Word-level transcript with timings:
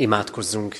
Imádkozzunk! 0.00 0.76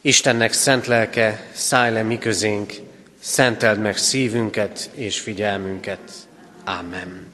Istennek 0.00 0.52
szent 0.52 0.86
lelke, 0.86 1.46
szállj 1.52 1.92
le 1.92 2.02
mi 2.02 2.18
közénk, 2.18 2.72
szenteld 3.20 3.78
meg 3.78 3.96
szívünket 3.96 4.90
és 4.94 5.20
figyelmünket. 5.20 6.00
Amen. 6.64 7.32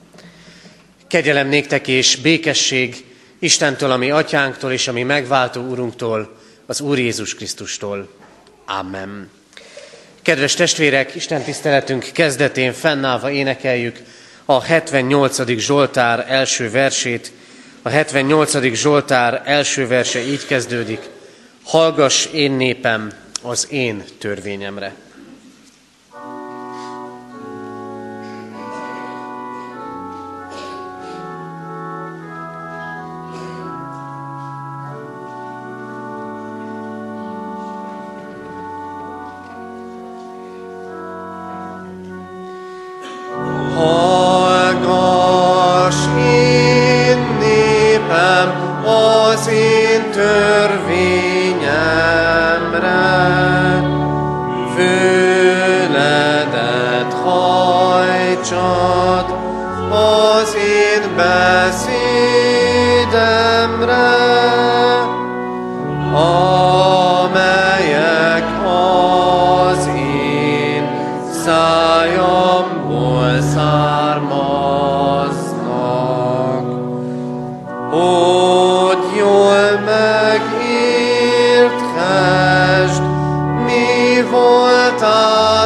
Kegyelem 1.09 1.49
néktek 1.49 1.89
és 1.89 2.17
békesség 2.17 3.05
Istentől, 3.39 3.91
ami 3.91 4.11
atyánktól 4.11 4.73
és 4.73 4.89
ami 4.89 5.03
megváltó 5.03 5.63
úrunktól, 5.63 6.37
az 6.67 6.81
Úr 6.81 6.99
Jézus 6.99 7.35
Krisztustól. 7.35 8.09
Amen. 8.67 9.31
Kedves 10.23 10.55
testvérek, 10.55 11.15
Isten 11.15 11.43
tiszteletünk 11.43 12.05
kezdetén 12.13 12.73
fennállva 12.73 13.31
énekeljük 13.31 13.99
a 14.45 14.63
78. 14.63 15.59
Zsoltár 15.59 16.25
első 16.29 16.71
versét, 16.71 17.33
a 17.89 17.91
78. 17.91 18.75
Zsoltár 18.75 19.43
első 19.45 19.87
verse 19.87 20.21
így 20.21 20.47
kezdődik. 20.47 21.11
Hallgass 21.65 22.27
én 22.33 22.53
népem 22.53 23.13
az 23.43 23.67
én 23.71 24.05
törvényemre. 24.19 24.95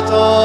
と 0.06 0.41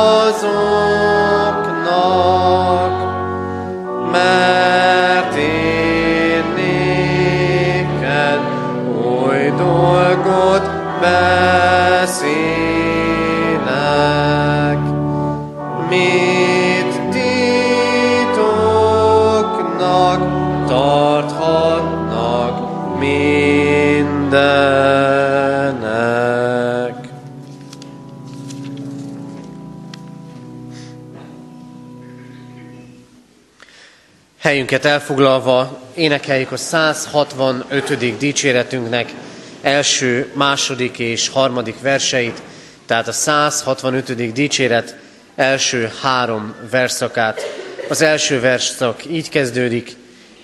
Helyünket 34.67 34.91
elfoglalva 34.91 35.81
énekeljük 35.95 36.51
a 36.51 36.57
165. 36.57 38.17
dicséretünknek 38.17 39.13
első, 39.61 40.31
második 40.33 40.99
és 40.99 41.29
harmadik 41.29 41.81
verseit, 41.81 42.41
tehát 42.85 43.07
a 43.07 43.11
165. 43.11 44.33
dicséret 44.33 44.95
első 45.35 45.91
három 46.01 46.55
verszakát. 46.71 47.41
Az 47.89 48.01
első 48.01 48.39
verszak 48.39 49.05
így 49.05 49.29
kezdődik, 49.29 49.95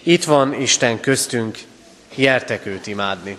itt 0.04 0.24
van 0.24 0.62
Isten 0.62 1.00
köztünk, 1.00 1.58
jertek 2.16 2.66
őt 2.66 2.88
imádni. 2.88 3.38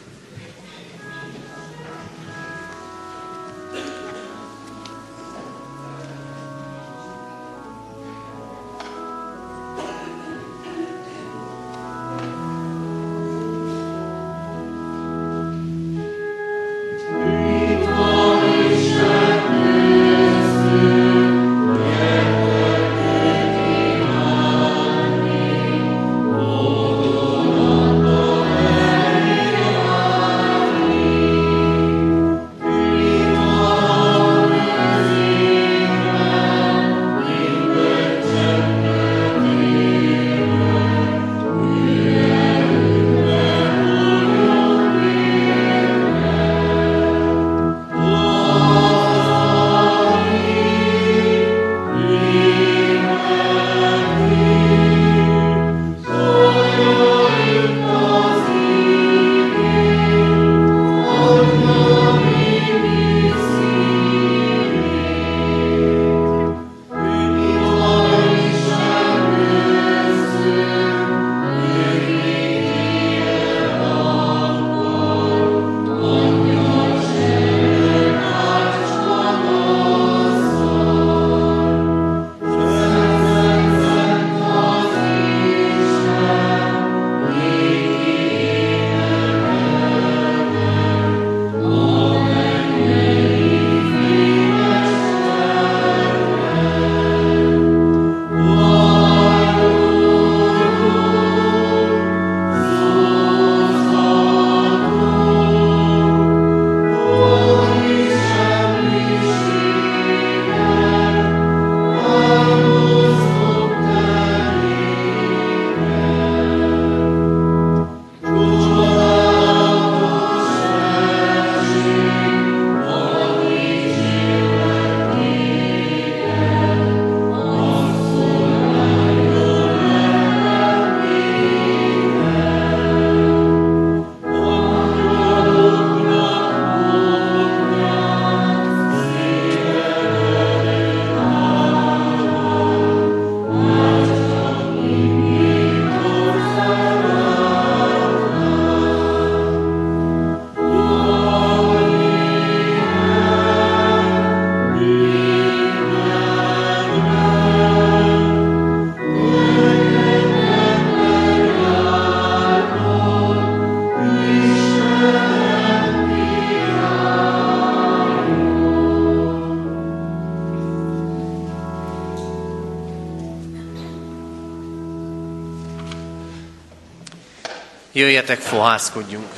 Jöjjetek, 178.05 178.39
fohászkodjunk! 178.39 179.33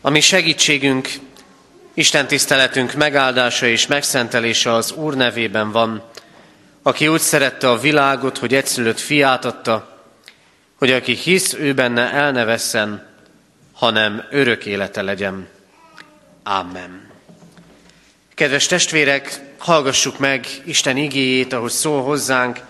A 0.00 0.10
mi 0.10 0.20
segítségünk, 0.20 1.08
Isten 1.94 2.26
tiszteletünk 2.26 2.94
megáldása 2.94 3.66
és 3.66 3.86
megszentelése 3.86 4.72
az 4.72 4.92
Úr 4.92 5.14
nevében 5.14 5.70
van, 5.70 6.02
aki 6.82 7.08
úgy 7.08 7.20
szerette 7.20 7.70
a 7.70 7.78
világot, 7.78 8.38
hogy 8.38 8.54
egyszülött 8.54 9.00
fiát 9.00 9.44
adta, 9.44 10.04
hogy 10.78 10.90
aki 10.90 11.14
hisz 11.14 11.52
ő 11.52 11.74
benne 11.74 12.12
el 12.12 12.30
ne 12.30 12.44
vesszen, 12.44 13.06
hanem 13.72 14.24
örök 14.30 14.66
élete 14.66 15.02
legyen. 15.02 15.48
Amen. 16.42 17.10
Kedves 18.34 18.66
testvérek, 18.66 19.40
hallgassuk 19.58 20.18
meg 20.18 20.46
Isten 20.64 20.96
igéjét, 20.96 21.52
ahogy 21.52 21.70
szól 21.70 22.02
hozzánk, 22.02 22.60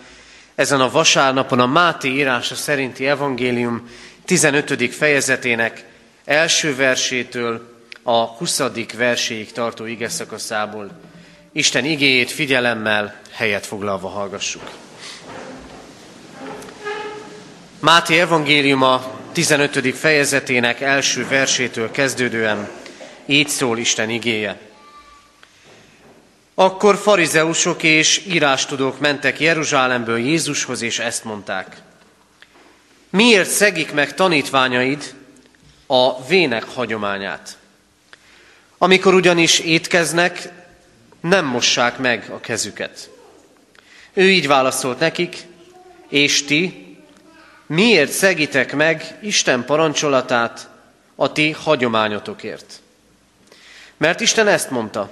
ezen 0.55 0.81
a 0.81 0.91
vasárnapon 0.91 1.61
a 1.61 1.67
Máté 1.67 2.09
írása 2.09 2.55
szerinti 2.55 3.07
evangélium 3.07 3.89
15. 4.25 4.95
fejezetének 4.95 5.85
első 6.25 6.77
versétől 6.77 7.73
a 8.03 8.25
20. 8.25 8.61
verséig 8.97 9.53
tartó 9.53 9.85
ige 9.85 10.09
szakaszából. 10.09 10.91
Isten 11.53 11.85
igéjét 11.85 12.31
figyelemmel, 12.31 13.21
helyet 13.33 13.67
foglalva 13.67 14.09
hallgassuk. 14.09 14.71
Máté 17.81 18.21
evangéliuma 18.21 19.21
15. 19.33 19.97
fejezetének 19.97 20.81
első 20.81 21.27
versétől 21.29 21.91
kezdődően 21.91 22.69
így 23.27 23.49
szól 23.49 23.79
Isten 23.79 24.11
igéje. 24.11 24.64
Akkor 26.55 26.97
farizeusok 26.97 27.83
és 27.83 28.23
írástudók 28.27 28.99
mentek 29.01 29.41
Jeruzsálemből 29.41 30.19
Jézushoz, 30.19 30.83
és 30.83 30.99
ezt 30.99 31.25
mondták. 31.25 31.77
Miért 33.11 33.51
szegik 33.51 33.93
meg 33.93 34.15
tanítványaid 34.15 35.15
a 35.87 36.25
vének 36.27 36.65
hagyományát? 36.65 37.57
Amikor 38.79 39.15
ugyanis 39.15 39.59
étkeznek, 39.59 40.49
nem 41.21 41.45
mossák 41.45 41.99
meg 41.99 42.31
a 42.31 42.41
kezüket. 42.41 43.11
Ő 44.13 44.31
így 44.31 44.47
válaszolt 44.47 44.99
nekik, 44.99 45.37
és 46.09 46.45
ti 46.45 46.87
miért 47.67 48.13
szegitek 48.13 48.75
meg 48.75 49.19
Isten 49.23 49.65
parancsolatát 49.65 50.69
a 51.15 51.33
ti 51.33 51.51
hagyományotokért? 51.51 52.81
Mert 53.97 54.21
Isten 54.21 54.49
ezt 54.49 54.71
mondta, 54.71 55.11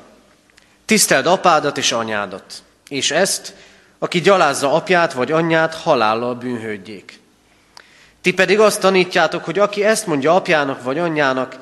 Tiszteld 0.84 1.26
apádat 1.26 1.78
és 1.78 1.92
anyádat, 1.92 2.62
és 2.88 3.10
ezt, 3.10 3.54
aki 3.98 4.20
gyalázza 4.20 4.72
apját 4.72 5.12
vagy 5.12 5.32
anyját, 5.32 5.74
halállal 5.74 6.34
bűnhődjék. 6.34 7.20
Ti 8.20 8.32
pedig 8.32 8.60
azt 8.60 8.80
tanítjátok, 8.80 9.44
hogy 9.44 9.58
aki 9.58 9.84
ezt 9.84 10.06
mondja 10.06 10.34
apjának 10.34 10.82
vagy 10.82 10.98
anyjának, 10.98 11.56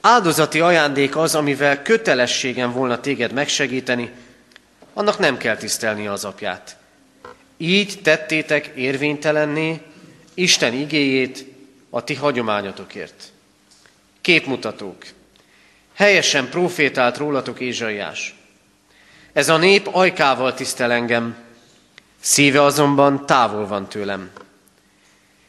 áldozati 0.00 0.60
ajándék 0.60 1.16
az, 1.16 1.34
amivel 1.34 1.82
kötelességem 1.82 2.72
volna 2.72 3.00
téged 3.00 3.32
megsegíteni, 3.32 4.10
annak 4.94 5.18
nem 5.18 5.36
kell 5.36 5.56
tisztelni 5.56 6.06
az 6.06 6.24
apját. 6.24 6.76
Így 7.56 8.00
tettétek 8.02 8.66
érvénytelenné 8.66 9.80
Isten 10.34 10.72
igéjét 10.72 11.44
a 11.90 12.04
ti 12.04 12.14
hagyományotokért. 12.14 13.32
Képmutatók. 14.20 15.04
Helyesen 15.94 16.48
profétált 16.48 17.16
rólatok 17.16 17.60
Ézsaiás. 17.60 18.35
Ez 19.36 19.48
a 19.48 19.56
nép 19.56 19.88
ajkával 19.92 20.54
tisztel 20.54 20.92
engem, 20.92 21.36
szíve 22.20 22.62
azonban 22.62 23.26
távol 23.26 23.66
van 23.66 23.88
tőlem. 23.88 24.30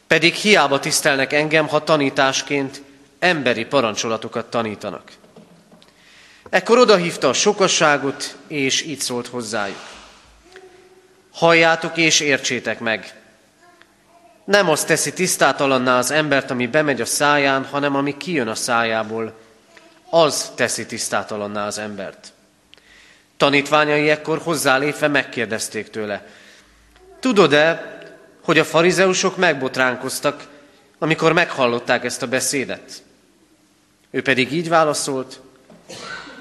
Pedig 0.08 0.34
hiába 0.34 0.80
tisztelnek 0.80 1.34
engem, 1.34 1.68
ha 1.68 1.84
tanításként 1.84 2.82
emberi 3.20 3.66
parancsolatokat 3.66 4.46
tanítanak. 4.46 5.12
Ekkor 6.50 6.78
odahívta 6.78 7.30
a 7.30 7.34
sokasságot, 7.34 8.38
és 8.48 8.82
így 8.82 9.00
szólt 9.00 9.28
hozzájuk. 9.28 9.80
Halljátok 11.34 11.98
és 11.98 12.20
értsétek 12.20 12.80
meg. 12.80 13.22
Nem 14.44 14.70
azt 14.70 14.88
teszi 14.88 15.14
tisztátalanná 15.14 15.98
az 15.98 16.12
embert, 16.12 16.52
ami 16.52 16.68
bemegy 16.68 17.02
a 17.02 17.06
száján, 17.06 17.66
hanem 17.66 17.96
ami 17.96 18.18
kijön 18.18 18.48
a 18.48 18.56
szájából, 18.56 19.34
az 20.10 20.52
teszi 20.56 20.86
tisztátalanná 20.86 21.66
az 21.66 21.78
embert. 21.78 22.32
Tanítványai 23.38 24.10
ekkor 24.10 24.40
hozzálépve 24.44 25.08
megkérdezték 25.08 25.90
tőle, 25.90 26.28
tudod-e, 27.20 27.96
hogy 28.44 28.60
a 28.60 28.66
farizeusok 28.66 29.38
megbotránkoztak, 29.38 30.48
amikor 30.98 31.34
meghallották 31.34 32.04
ezt 32.04 32.22
a 32.22 32.28
beszédet? 32.28 33.04
Ő 34.10 34.22
pedig 34.22 34.52
így 34.52 34.70
válaszolt, 34.70 35.40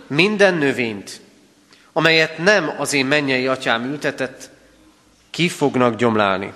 minden 0.06 0.54
növényt, 0.54 1.20
amelyet 1.92 2.38
nem 2.38 2.74
az 2.78 2.92
én 2.92 3.06
mennyei 3.06 3.46
atyám 3.46 3.84
ültetett, 3.84 4.50
ki 5.30 5.48
fognak 5.48 5.96
gyomlálni. 5.96 6.52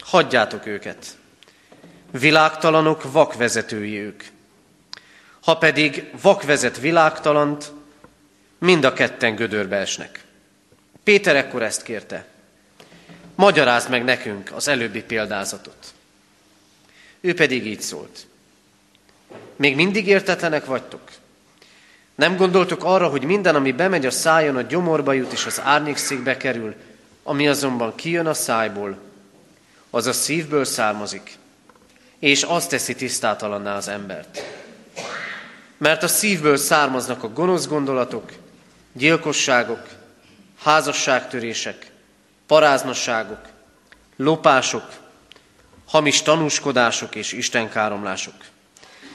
Hagyjátok 0.00 0.66
őket. 0.66 1.06
Világtalanok 2.10 3.12
vakvezetői 3.12 3.98
ők. 3.98 4.22
Ha 5.42 5.56
pedig 5.56 6.10
vakvezet 6.20 6.78
világtalant, 6.78 7.72
mind 8.62 8.84
a 8.84 8.92
ketten 8.92 9.34
gödörbe 9.34 9.76
esnek. 9.76 10.24
Péter 11.04 11.36
ekkor 11.36 11.62
ezt 11.62 11.82
kérte. 11.82 12.24
Magyarázd 13.34 13.90
meg 13.90 14.04
nekünk 14.04 14.52
az 14.54 14.68
előbbi 14.68 15.02
példázatot. 15.02 15.92
Ő 17.20 17.34
pedig 17.34 17.66
így 17.66 17.80
szólt. 17.80 18.26
Még 19.56 19.74
mindig 19.74 20.06
értetlenek 20.06 20.64
vagytok? 20.64 21.00
Nem 22.14 22.36
gondoltok 22.36 22.84
arra, 22.84 23.08
hogy 23.08 23.24
minden, 23.24 23.54
ami 23.54 23.72
bemegy 23.72 24.06
a 24.06 24.10
szájon, 24.10 24.56
a 24.56 24.62
gyomorba 24.62 25.12
jut 25.12 25.32
és 25.32 25.46
az 25.46 25.60
árnyékszékbe 25.60 26.36
kerül, 26.36 26.74
ami 27.22 27.48
azonban 27.48 27.94
kijön 27.94 28.26
a 28.26 28.34
szájból, 28.34 28.98
az 29.90 30.06
a 30.06 30.12
szívből 30.12 30.64
származik, 30.64 31.36
és 32.18 32.42
azt 32.42 32.70
teszi 32.70 32.94
tisztátalanná 32.94 33.76
az 33.76 33.88
embert. 33.88 34.42
Mert 35.76 36.02
a 36.02 36.08
szívből 36.08 36.56
származnak 36.56 37.22
a 37.22 37.32
gonosz 37.32 37.66
gondolatok, 37.66 38.40
gyilkosságok, 38.92 39.88
házasságtörések, 40.62 41.90
paráznosságok, 42.46 43.48
lopások, 44.16 44.84
hamis 45.86 46.22
tanúskodások 46.22 47.14
és 47.14 47.32
istenkáromlások. 47.32 48.34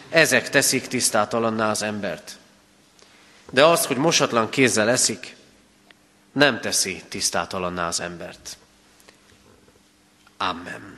Ezek 0.10 0.50
teszik 0.50 0.88
tisztátalanná 0.88 1.70
az 1.70 1.82
embert. 1.82 2.38
De 3.52 3.66
az, 3.66 3.86
hogy 3.86 3.98
mosatlan 3.98 4.50
kézzel 4.50 4.90
eszik, 4.90 5.36
nem 6.32 6.62
teszi 6.62 7.04
tisztátalanná 7.10 7.88
az 7.88 8.00
embert. 8.00 8.58
Amen. 10.38 10.98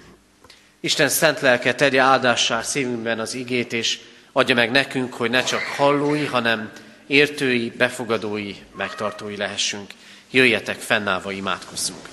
Isten 0.80 1.10
szent 1.10 1.40
lelke 1.40 1.76
tegye 1.76 2.02
áldássá 2.02 2.62
szívünkben 2.62 3.20
az 3.20 3.34
igét, 3.34 3.74
és 3.74 4.00
adja 4.32 4.56
meg 4.56 4.72
nekünk, 4.72 5.14
hogy 5.14 5.30
ne 5.30 5.44
csak 5.44 5.62
hallói, 5.62 6.26
hanem 6.26 6.72
értői, 7.10 7.70
befogadói, 7.78 8.56
megtartói 8.76 9.38
lehessünk. 9.38 9.92
Jöjjetek, 10.32 10.80
fennállva 10.80 11.32
imádkozzunk. 11.32 12.10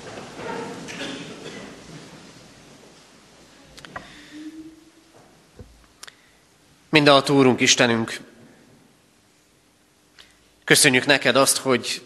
a 6.88 7.23
Úrunk, 7.29 7.61
Istenünk, 7.61 8.21
köszönjük 10.65 11.07
neked 11.07 11.37
azt, 11.37 11.57
hogy 11.57 12.03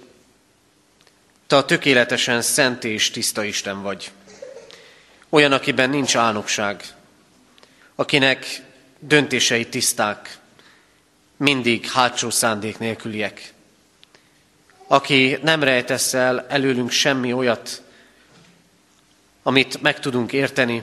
te 1.46 1.56
a 1.56 1.64
tökéletesen 1.64 2.42
szent 2.42 2.84
és 2.84 3.10
tiszta 3.10 3.44
Isten 3.44 3.82
vagy. 3.82 4.10
Olyan, 5.28 5.52
akiben 5.52 5.90
nincs 5.90 6.16
álnokság, 6.16 6.84
akinek 7.94 8.62
döntései 8.98 9.68
tiszták, 9.68 10.39
mindig 11.40 11.86
hátsó 11.90 12.30
szándék 12.30 12.78
nélküliek. 12.78 13.52
Aki 14.86 15.38
nem 15.42 15.62
rejtesz 15.62 16.14
el 16.14 16.46
előlünk 16.46 16.90
semmi 16.90 17.32
olyat, 17.32 17.82
amit 19.42 19.82
meg 19.82 20.00
tudunk 20.00 20.32
érteni, 20.32 20.82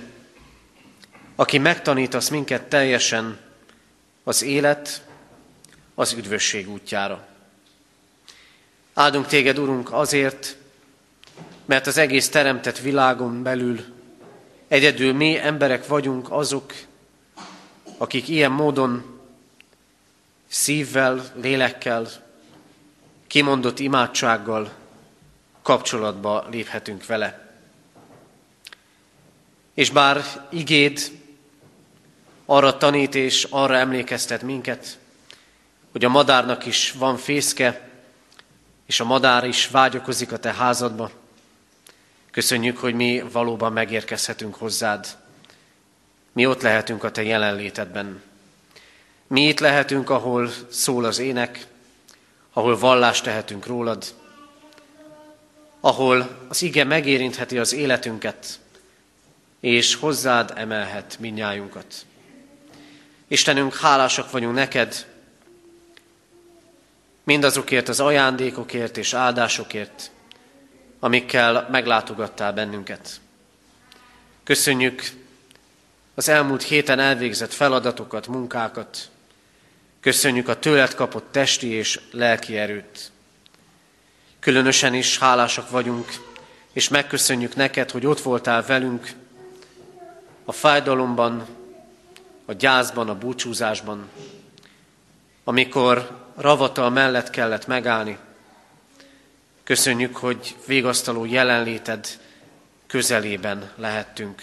aki 1.35 1.57
megtanítasz 1.57 2.29
minket 2.29 2.63
teljesen 2.63 3.39
az 4.23 4.43
élet, 4.43 5.05
az 5.95 6.13
üdvösség 6.13 6.69
útjára. 6.69 7.27
Áldunk 8.93 9.27
téged, 9.27 9.59
Urunk, 9.59 9.93
azért, 9.93 10.57
mert 11.65 11.87
az 11.87 11.97
egész 11.97 12.29
teremtett 12.29 12.77
világon 12.77 13.43
belül 13.43 13.85
egyedül 14.67 15.13
mi 15.13 15.37
emberek 15.37 15.87
vagyunk 15.87 16.31
azok, 16.31 16.73
akik 17.97 18.27
ilyen 18.27 18.51
módon 18.51 19.16
szívvel, 20.47 21.25
lélekkel, 21.41 22.07
kimondott 23.27 23.79
imádsággal 23.79 24.71
kapcsolatba 25.61 26.45
léphetünk 26.51 27.05
vele. 27.05 27.51
És 29.73 29.89
bár 29.89 30.23
igéd 30.49 30.99
arra 32.45 32.77
tanít 32.77 33.15
és 33.15 33.47
arra 33.49 33.75
emlékeztet 33.75 34.41
minket, 34.41 34.97
hogy 35.91 36.05
a 36.05 36.09
madárnak 36.09 36.65
is 36.65 36.91
van 36.91 37.17
fészke, 37.17 37.89
és 38.85 38.99
a 38.99 39.05
madár 39.05 39.43
is 39.43 39.67
vágyakozik 39.67 40.31
a 40.31 40.37
te 40.37 40.53
házadba. 40.53 41.11
Köszönjük, 42.31 42.77
hogy 42.77 42.93
mi 42.93 43.23
valóban 43.31 43.73
megérkezhetünk 43.73 44.55
hozzád. 44.55 45.07
Mi 46.31 46.45
ott 46.45 46.61
lehetünk 46.61 47.03
a 47.03 47.11
te 47.11 47.23
jelenlétedben. 47.23 48.21
Mi 49.27 49.47
itt 49.47 49.59
lehetünk, 49.59 50.09
ahol 50.09 50.49
szól 50.69 51.05
az 51.05 51.19
ének, 51.19 51.67
ahol 52.53 52.77
vallást 52.77 53.23
tehetünk 53.23 53.65
rólad, 53.65 54.13
ahol 55.79 56.45
az 56.47 56.61
ige 56.61 56.83
megérintheti 56.83 57.57
az 57.57 57.73
életünket, 57.73 58.59
és 59.59 59.95
hozzád 59.95 60.53
emelhet 60.55 61.17
minnyájunkat. 61.19 62.05
Istenünk, 63.27 63.75
hálásak 63.75 64.31
vagyunk 64.31 64.55
neked, 64.55 65.05
mindazokért 67.23 67.89
az 67.89 67.99
ajándékokért 67.99 68.97
és 68.97 69.13
áldásokért, 69.13 70.11
amikkel 70.99 71.67
meglátogattál 71.71 72.53
bennünket. 72.53 73.19
Köszönjük 74.43 75.03
az 76.15 76.29
elmúlt 76.29 76.63
héten 76.63 76.99
elvégzett 76.99 77.53
feladatokat, 77.53 78.27
munkákat. 78.27 79.09
Köszönjük 79.99 80.47
a 80.47 80.59
tőled 80.59 80.93
kapott 80.93 81.31
testi 81.31 81.67
és 81.67 81.99
lelki 82.11 82.57
erőt. 82.57 83.11
Különösen 84.39 84.93
is 84.93 85.17
hálásak 85.17 85.69
vagyunk, 85.69 86.07
és 86.73 86.87
megköszönjük 86.87 87.55
neked, 87.55 87.91
hogy 87.91 88.05
ott 88.05 88.21
voltál 88.21 88.65
velünk 88.65 89.11
a 90.45 90.51
fájdalomban, 90.51 91.47
a 92.45 92.53
gyászban, 92.53 93.09
a 93.09 93.17
búcsúzásban, 93.17 94.09
amikor 95.43 96.25
ravatal 96.37 96.89
mellett 96.89 97.29
kellett 97.29 97.67
megállni. 97.67 98.17
Köszönjük, 99.63 100.15
hogy 100.15 100.55
végasztaló 100.65 101.25
jelenléted 101.25 102.07
közelében 102.87 103.71
lehettünk. 103.75 104.41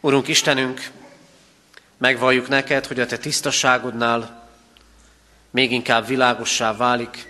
Urunk 0.00 0.28
Istenünk, 0.28 0.90
megvalljuk 1.96 2.48
neked, 2.48 2.86
hogy 2.86 3.00
a 3.00 3.06
te 3.06 3.16
tisztaságodnál 3.16 4.48
még 5.50 5.72
inkább 5.72 6.06
világossá 6.06 6.76
válik 6.76 7.26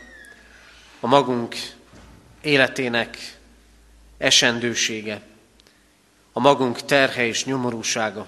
a 1.00 1.06
magunk 1.06 1.56
életének 2.40 3.38
esendősége, 4.18 5.20
a 6.32 6.40
magunk 6.40 6.84
terhe 6.84 7.26
és 7.26 7.44
nyomorúsága. 7.44 8.26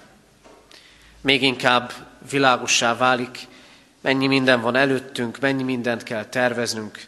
Még 1.21 1.43
inkább 1.43 1.93
világossá 2.29 2.95
válik, 2.95 3.47
mennyi 4.01 4.27
minden 4.27 4.61
van 4.61 4.75
előttünk, 4.75 5.39
mennyi 5.39 5.63
mindent 5.63 6.03
kell 6.03 6.25
terveznünk, 6.25 7.05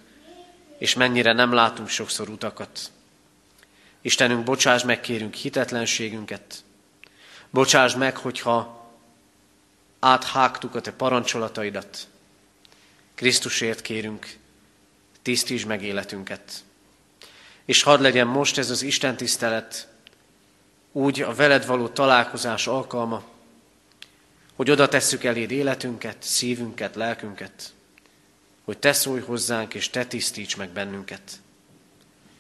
és 0.78 0.94
mennyire 0.94 1.34
nem 1.34 1.54
látunk 1.54 1.90
sokszor 1.90 2.30
utakat. 2.30 2.92
Istenünk, 4.02 4.44
bocsáss 4.44 4.84
meg, 4.84 5.00
kérünk 5.00 5.34
hitetlenségünket. 5.34 6.64
Bocsáss 7.50 7.96
meg, 7.96 8.18
hogyha 8.18 8.79
áthágtuk 10.00 10.76
a 10.76 10.82
te 10.82 10.92
parancsolataidat. 10.92 12.08
Krisztusért 13.16 13.82
kérünk, 13.82 14.38
tisztíts 15.22 15.66
meg 15.66 15.84
életünket. 15.84 16.64
És 17.66 17.84
hadd 17.84 18.02
legyen 18.02 18.28
most 18.28 18.58
ez 18.58 18.70
az 18.70 18.82
Isten 18.82 19.18
tisztelet 19.18 19.88
úgy 20.92 21.22
a 21.22 21.34
veled 21.34 21.66
való 21.66 21.88
találkozás 21.88 22.68
alkalma, 22.68 23.24
hogy 24.56 24.72
oda 24.72 24.88
tesszük 24.88 25.24
eléd 25.24 25.52
életünket, 25.52 26.18
szívünket, 26.20 26.96
lelkünket, 26.96 27.74
hogy 28.64 28.78
te 28.78 28.94
szólj 28.94 29.22
hozzánk, 29.22 29.74
és 29.74 29.90
te 29.90 30.06
tisztíts 30.06 30.58
meg 30.58 30.70
bennünket. 30.70 31.42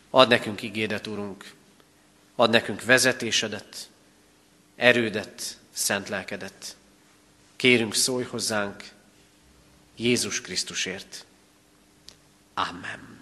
Ad 0.10 0.30
nekünk 0.30 0.62
igédet, 0.62 1.08
Urunk, 1.08 1.52
ad 2.36 2.50
nekünk 2.50 2.84
vezetésedet, 2.84 3.90
erődet, 4.76 5.58
szent 5.72 6.10
lelkedet. 6.10 6.76
Kérünk, 7.60 7.96
szólj 7.96 8.24
hozzánk 8.24 8.84
Jézus 9.96 10.42
Krisztusért. 10.42 11.26
Amen. 12.54 13.20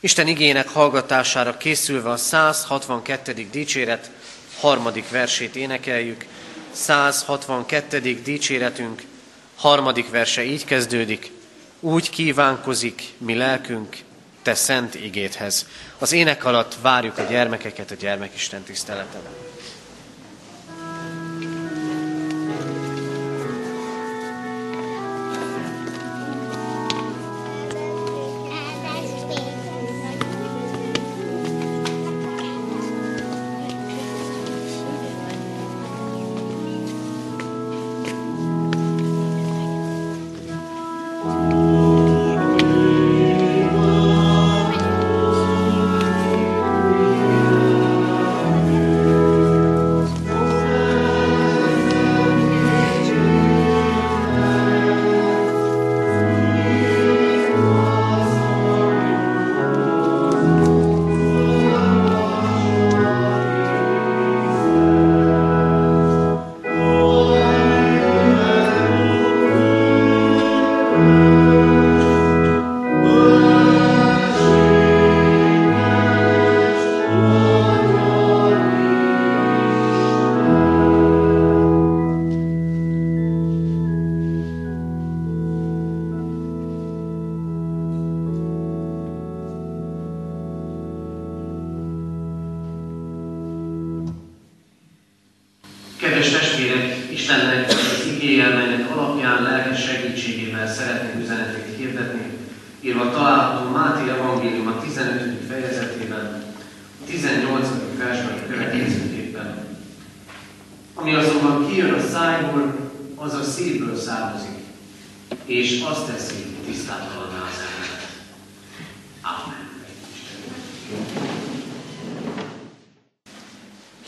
Isten 0.00 0.26
igének 0.26 0.68
hallgatására 0.68 1.56
készülve 1.56 2.10
a 2.10 2.16
162. 2.16 3.48
dicséret 3.50 4.10
harmadik 4.60 5.10
versét 5.10 5.56
énekeljük. 5.56 6.24
162. 6.72 8.00
dicséretünk 8.22 9.02
harmadik 9.56 10.10
verse 10.10 10.44
így 10.44 10.64
kezdődik. 10.64 11.30
Úgy 11.80 12.10
kívánkozik 12.10 13.02
mi 13.16 13.34
lelkünk 13.34 13.96
te 14.42 14.54
szent 14.54 14.94
igéthez. 14.94 15.66
Az 15.98 16.12
ének 16.12 16.44
alatt 16.44 16.74
várjuk 16.80 17.18
a 17.18 17.22
gyermekeket 17.22 17.90
a 17.90 17.94
gyermekisten 17.94 18.62
tiszteleten. 18.62 19.47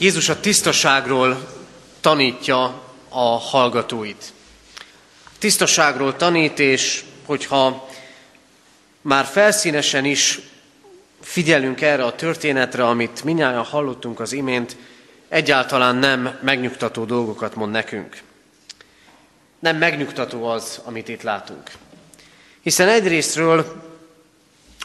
Jézus 0.00 0.28
a 0.28 0.40
tisztaságról 0.40 1.48
tanítja 2.00 2.82
a 3.08 3.18
hallgatóit. 3.18 4.32
Tisztaságról 5.38 6.16
tanít, 6.16 6.58
és 6.58 7.04
hogyha 7.26 7.88
már 9.00 9.24
felszínesen 9.24 10.04
is 10.04 10.40
figyelünk 11.20 11.80
erre 11.80 12.04
a 12.04 12.14
történetre, 12.14 12.86
amit 12.86 13.24
minnyáján 13.24 13.64
hallottunk 13.64 14.20
az 14.20 14.32
imént, 14.32 14.76
egyáltalán 15.28 15.96
nem 15.96 16.38
megnyugtató 16.42 17.04
dolgokat 17.04 17.54
mond 17.54 17.72
nekünk. 17.72 18.22
Nem 19.58 19.76
megnyugtató 19.76 20.44
az, 20.44 20.80
amit 20.84 21.08
itt 21.08 21.22
látunk. 21.22 21.70
Hiszen 22.62 22.88
egyrésztről 22.88 23.82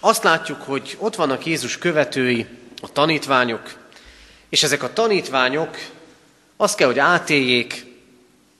azt 0.01 0.23
látjuk, 0.23 0.61
hogy 0.61 0.97
ott 0.99 1.15
vannak 1.15 1.45
Jézus 1.45 1.77
követői, 1.77 2.45
a 2.81 2.91
tanítványok, 2.91 3.83
és 4.55 4.63
ezek 4.63 4.83
a 4.83 4.93
tanítványok 4.93 5.77
Azt 6.57 6.75
kell, 6.75 6.87
hogy 6.87 6.99
átéljék 6.99 7.85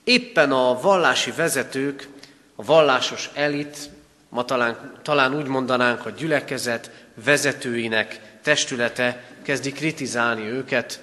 éppen 0.04 0.52
a 0.52 0.80
vallási 0.80 1.30
vezetők, 1.30 2.08
a 2.54 2.64
vallásos 2.64 3.30
elit, 3.34 3.90
ma 4.28 4.44
talán, 4.44 5.00
talán 5.02 5.36
úgy 5.36 5.46
mondanánk 5.46 6.06
a 6.06 6.10
gyülekezet 6.10 6.90
vezetőinek 7.24 8.20
testülete 8.42 9.24
kezdi 9.42 9.72
kritizálni 9.72 10.42
őket, 10.42 11.02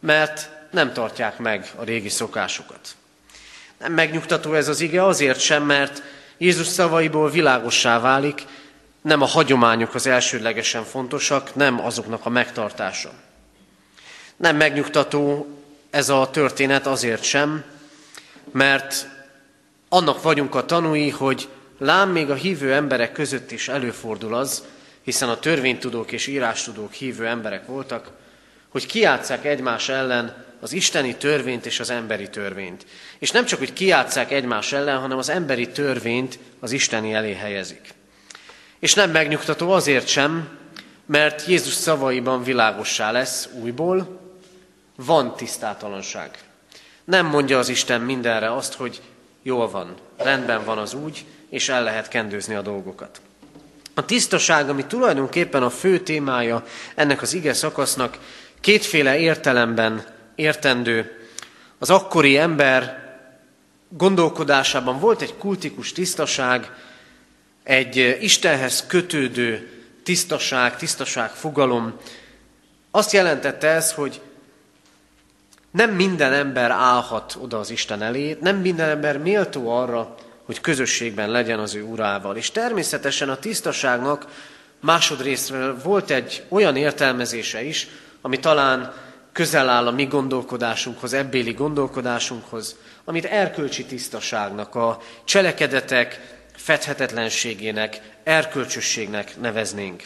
mert 0.00 0.48
nem 0.70 0.92
tartják 0.92 1.38
meg 1.38 1.70
a 1.76 1.84
régi 1.84 2.08
szokásokat. 2.08 2.88
Nem 3.78 3.92
megnyugtató 3.92 4.54
ez 4.54 4.68
az 4.68 4.80
ige 4.80 5.04
azért 5.04 5.40
sem, 5.40 5.62
mert 5.62 6.02
Jézus 6.38 6.66
szavaiból 6.66 7.30
világossá 7.30 8.00
válik, 8.00 8.44
nem 9.02 9.22
a 9.22 9.26
hagyományok 9.26 9.94
az 9.94 10.06
elsődlegesen 10.06 10.84
fontosak, 10.84 11.54
nem 11.54 11.84
azoknak 11.84 12.26
a 12.26 12.30
megtartása. 12.30 13.12
Nem 14.42 14.56
megnyugtató 14.56 15.46
ez 15.90 16.08
a 16.08 16.30
történet 16.30 16.86
azért 16.86 17.22
sem, 17.22 17.64
mert 18.50 19.06
annak 19.88 20.22
vagyunk 20.22 20.54
a 20.54 20.64
tanúi, 20.64 21.10
hogy 21.10 21.48
lám 21.78 22.10
még 22.10 22.30
a 22.30 22.34
hívő 22.34 22.72
emberek 22.72 23.12
között 23.12 23.50
is 23.50 23.68
előfordul 23.68 24.34
az, 24.34 24.64
hiszen 25.02 25.28
a 25.28 25.38
törvénytudók 25.38 26.12
és 26.12 26.26
írástudók 26.26 26.92
hívő 26.92 27.26
emberek 27.26 27.66
voltak, 27.66 28.10
hogy 28.68 28.86
kiátszák 28.86 29.44
egymás 29.44 29.88
ellen 29.88 30.44
az 30.60 30.72
isteni 30.72 31.16
törvényt 31.16 31.66
és 31.66 31.80
az 31.80 31.90
emberi 31.90 32.28
törvényt. 32.28 32.86
És 33.18 33.30
nem 33.30 33.44
csak, 33.44 33.58
hogy 33.58 33.72
kiátszák 33.72 34.30
egymás 34.30 34.72
ellen, 34.72 34.98
hanem 34.98 35.18
az 35.18 35.28
emberi 35.28 35.68
törvényt 35.68 36.38
az 36.60 36.72
isteni 36.72 37.14
elé 37.14 37.32
helyezik. 37.32 37.94
És 38.78 38.94
nem 38.94 39.10
megnyugtató 39.10 39.70
azért 39.70 40.08
sem, 40.08 40.48
mert 41.06 41.46
Jézus 41.46 41.72
szavaiban 41.72 42.42
világossá 42.42 43.10
lesz 43.10 43.48
újból, 43.60 44.20
van 45.04 45.36
tisztátalanság. 45.36 46.38
Nem 47.04 47.26
mondja 47.26 47.58
az 47.58 47.68
Isten 47.68 48.00
mindenre 48.00 48.54
azt, 48.54 48.74
hogy 48.74 49.00
jól 49.42 49.70
van, 49.70 49.94
rendben 50.16 50.64
van 50.64 50.78
az 50.78 50.94
úgy, 50.94 51.24
és 51.48 51.68
el 51.68 51.82
lehet 51.82 52.08
kendőzni 52.08 52.54
a 52.54 52.62
dolgokat. 52.62 53.20
A 53.94 54.04
tisztaság, 54.04 54.68
ami 54.68 54.84
tulajdonképpen 54.84 55.62
a 55.62 55.70
fő 55.70 56.00
témája 56.00 56.64
ennek 56.94 57.22
az 57.22 57.34
ige 57.34 57.52
szakasznak, 57.52 58.18
kétféle 58.60 59.18
értelemben 59.18 60.04
értendő. 60.34 61.26
Az 61.78 61.90
akkori 61.90 62.38
ember 62.38 63.02
gondolkodásában 63.88 64.98
volt 64.98 65.22
egy 65.22 65.36
kultikus 65.36 65.92
tisztaság, 65.92 66.70
egy 67.62 68.18
Istenhez 68.20 68.86
kötődő 68.86 69.70
tisztaság, 70.02 70.76
tisztaság 70.76 71.30
fogalom. 71.30 71.92
Azt 72.90 73.12
jelentette 73.12 73.68
ez, 73.68 73.92
hogy 73.92 74.20
nem 75.72 75.90
minden 75.90 76.32
ember 76.32 76.70
állhat 76.70 77.36
oda 77.40 77.58
az 77.58 77.70
Isten 77.70 78.02
elé, 78.02 78.38
nem 78.40 78.56
minden 78.56 78.88
ember 78.88 79.18
méltó 79.18 79.70
arra, 79.70 80.14
hogy 80.44 80.60
közösségben 80.60 81.30
legyen 81.30 81.58
az 81.58 81.74
ő 81.74 81.82
urával. 81.82 82.36
És 82.36 82.50
természetesen 82.50 83.28
a 83.28 83.36
tisztaságnak 83.36 84.26
másodrészről 84.80 85.78
volt 85.82 86.10
egy 86.10 86.44
olyan 86.48 86.76
értelmezése 86.76 87.62
is, 87.62 87.88
ami 88.20 88.38
talán 88.38 88.92
közel 89.32 89.68
áll 89.68 89.86
a 89.86 89.90
mi 89.90 90.04
gondolkodásunkhoz, 90.04 91.12
ebbéli 91.12 91.52
gondolkodásunkhoz, 91.52 92.76
amit 93.04 93.24
erkölcsi 93.24 93.84
tisztaságnak, 93.84 94.74
a 94.74 94.98
cselekedetek 95.24 96.20
fedhetetlenségének, 96.56 98.00
erkölcsösségnek 98.24 99.40
neveznénk. 99.40 100.02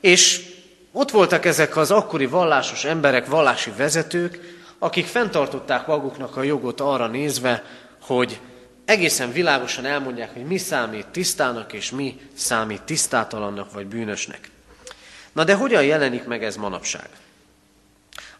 És 0.00 0.49
ott 0.92 1.10
voltak 1.10 1.44
ezek 1.44 1.76
az 1.76 1.90
akkori 1.90 2.26
vallásos 2.26 2.84
emberek, 2.84 3.26
vallási 3.26 3.72
vezetők, 3.76 4.58
akik 4.78 5.06
fenntartották 5.06 5.86
maguknak 5.86 6.36
a 6.36 6.42
jogot 6.42 6.80
arra 6.80 7.06
nézve, 7.06 7.64
hogy 8.00 8.40
egészen 8.84 9.32
világosan 9.32 9.84
elmondják, 9.84 10.32
hogy 10.32 10.44
mi 10.44 10.58
számít 10.58 11.06
tisztának, 11.06 11.72
és 11.72 11.90
mi 11.90 12.20
számít 12.34 12.82
tisztátalannak 12.82 13.72
vagy 13.72 13.86
bűnösnek. 13.86 14.50
Na 15.32 15.44
de 15.44 15.54
hogyan 15.54 15.84
jelenik 15.84 16.24
meg 16.24 16.44
ez 16.44 16.56
manapság? 16.56 17.08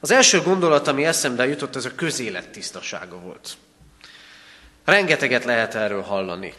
Az 0.00 0.10
első 0.10 0.40
gondolat, 0.40 0.88
ami 0.88 1.04
eszembe 1.04 1.46
jutott, 1.46 1.76
az 1.76 1.84
a 1.84 1.94
közélet 1.94 2.48
tisztasága 2.48 3.18
volt. 3.18 3.56
Rengeteget 4.84 5.44
lehet 5.44 5.74
erről 5.74 6.02
hallani. 6.02 6.54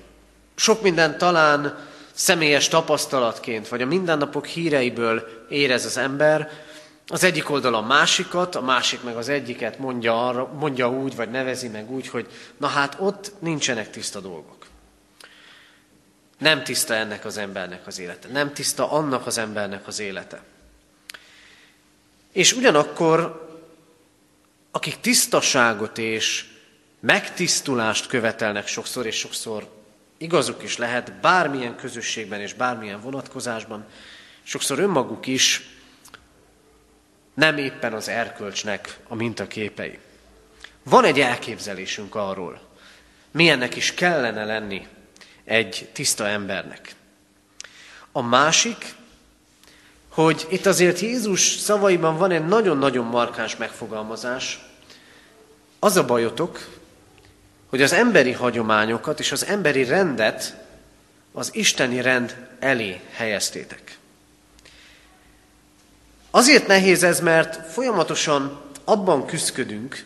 Sok 0.56 0.82
minden 0.82 1.18
talán 1.18 1.90
személyes 2.22 2.68
tapasztalatként, 2.68 3.68
vagy 3.68 3.82
a 3.82 3.86
mindennapok 3.86 4.46
híreiből 4.46 5.46
érez 5.50 5.86
az 5.86 5.98
ember, 5.98 6.52
az 7.08 7.24
egyik 7.24 7.50
oldal 7.50 7.76
a 7.76 7.82
másikat, 7.82 8.56
a 8.56 8.62
másik 8.62 9.04
meg 9.04 9.16
az 9.16 9.30
egyiket 9.30 9.80
mondja, 9.80 10.28
arra, 10.28 10.48
mondja 10.48 10.90
úgy, 10.90 11.16
vagy 11.16 11.32
nevezi 11.32 11.68
meg 11.68 11.92
úgy, 11.92 12.08
hogy 12.08 12.28
na 12.58 12.68
hát 12.68 12.96
ott 13.00 13.32
nincsenek 13.40 13.90
tiszta 13.90 14.20
dolgok. 14.20 14.66
Nem 16.38 16.64
tiszta 16.64 16.94
ennek 16.94 17.26
az 17.26 17.38
embernek 17.38 17.88
az 17.88 18.00
élete. 18.00 18.28
Nem 18.28 18.54
tiszta 18.54 18.92
annak 18.92 19.26
az 19.26 19.38
embernek 19.38 19.88
az 19.88 20.00
élete. 20.00 20.44
És 22.32 22.54
ugyanakkor, 22.54 23.48
akik 24.72 25.00
tisztaságot 25.00 25.98
és 25.98 26.46
megtisztulást 27.00 28.08
követelnek 28.08 28.68
sokszor, 28.68 29.06
és 29.06 29.16
sokszor 29.16 29.81
igazuk 30.22 30.64
is 30.64 30.78
lehet, 30.78 31.14
bármilyen 31.14 31.76
közösségben 31.76 32.42
és 32.42 32.54
bármilyen 32.54 33.02
vonatkozásban, 33.02 33.86
sokszor 34.44 34.80
önmaguk 34.80 35.28
is 35.28 35.70
nem 37.34 37.58
éppen 37.58 37.94
az 37.94 38.08
erkölcsnek 38.08 38.98
a 39.08 39.16
mintaképei. 39.16 40.00
Van 40.84 41.04
egy 41.04 41.20
elképzelésünk 41.20 42.16
arról, 42.16 42.62
milyennek 43.32 43.76
is 43.76 43.94
kellene 43.94 44.46
lenni 44.46 44.88
egy 45.44 45.90
tiszta 45.94 46.28
embernek. 46.28 46.96
A 48.12 48.22
másik, 48.22 48.96
hogy 50.10 50.48
itt 50.50 50.66
azért 50.66 51.00
Jézus 51.00 51.42
szavaiban 51.42 52.18
van 52.18 52.32
egy 52.32 52.46
nagyon-nagyon 52.46 53.06
markáns 53.06 53.56
megfogalmazás. 53.56 54.60
Az 55.80 55.98
a 55.98 56.06
bajotok, 56.06 56.81
hogy 57.72 57.82
az 57.82 57.94
emberi 57.94 58.32
hagyományokat 58.32 59.20
és 59.20 59.32
az 59.32 59.46
emberi 59.46 59.84
rendet 59.84 60.56
az 61.32 61.50
isteni 61.54 62.02
rend 62.02 62.48
elé 62.60 63.00
helyeztétek. 63.12 63.98
Azért 66.32 66.68
nehéz 66.68 67.04
ez, 67.04 67.20
mert 67.20 67.72
folyamatosan 67.72 68.62
abban 68.84 69.26
küzdködünk, 69.26 70.06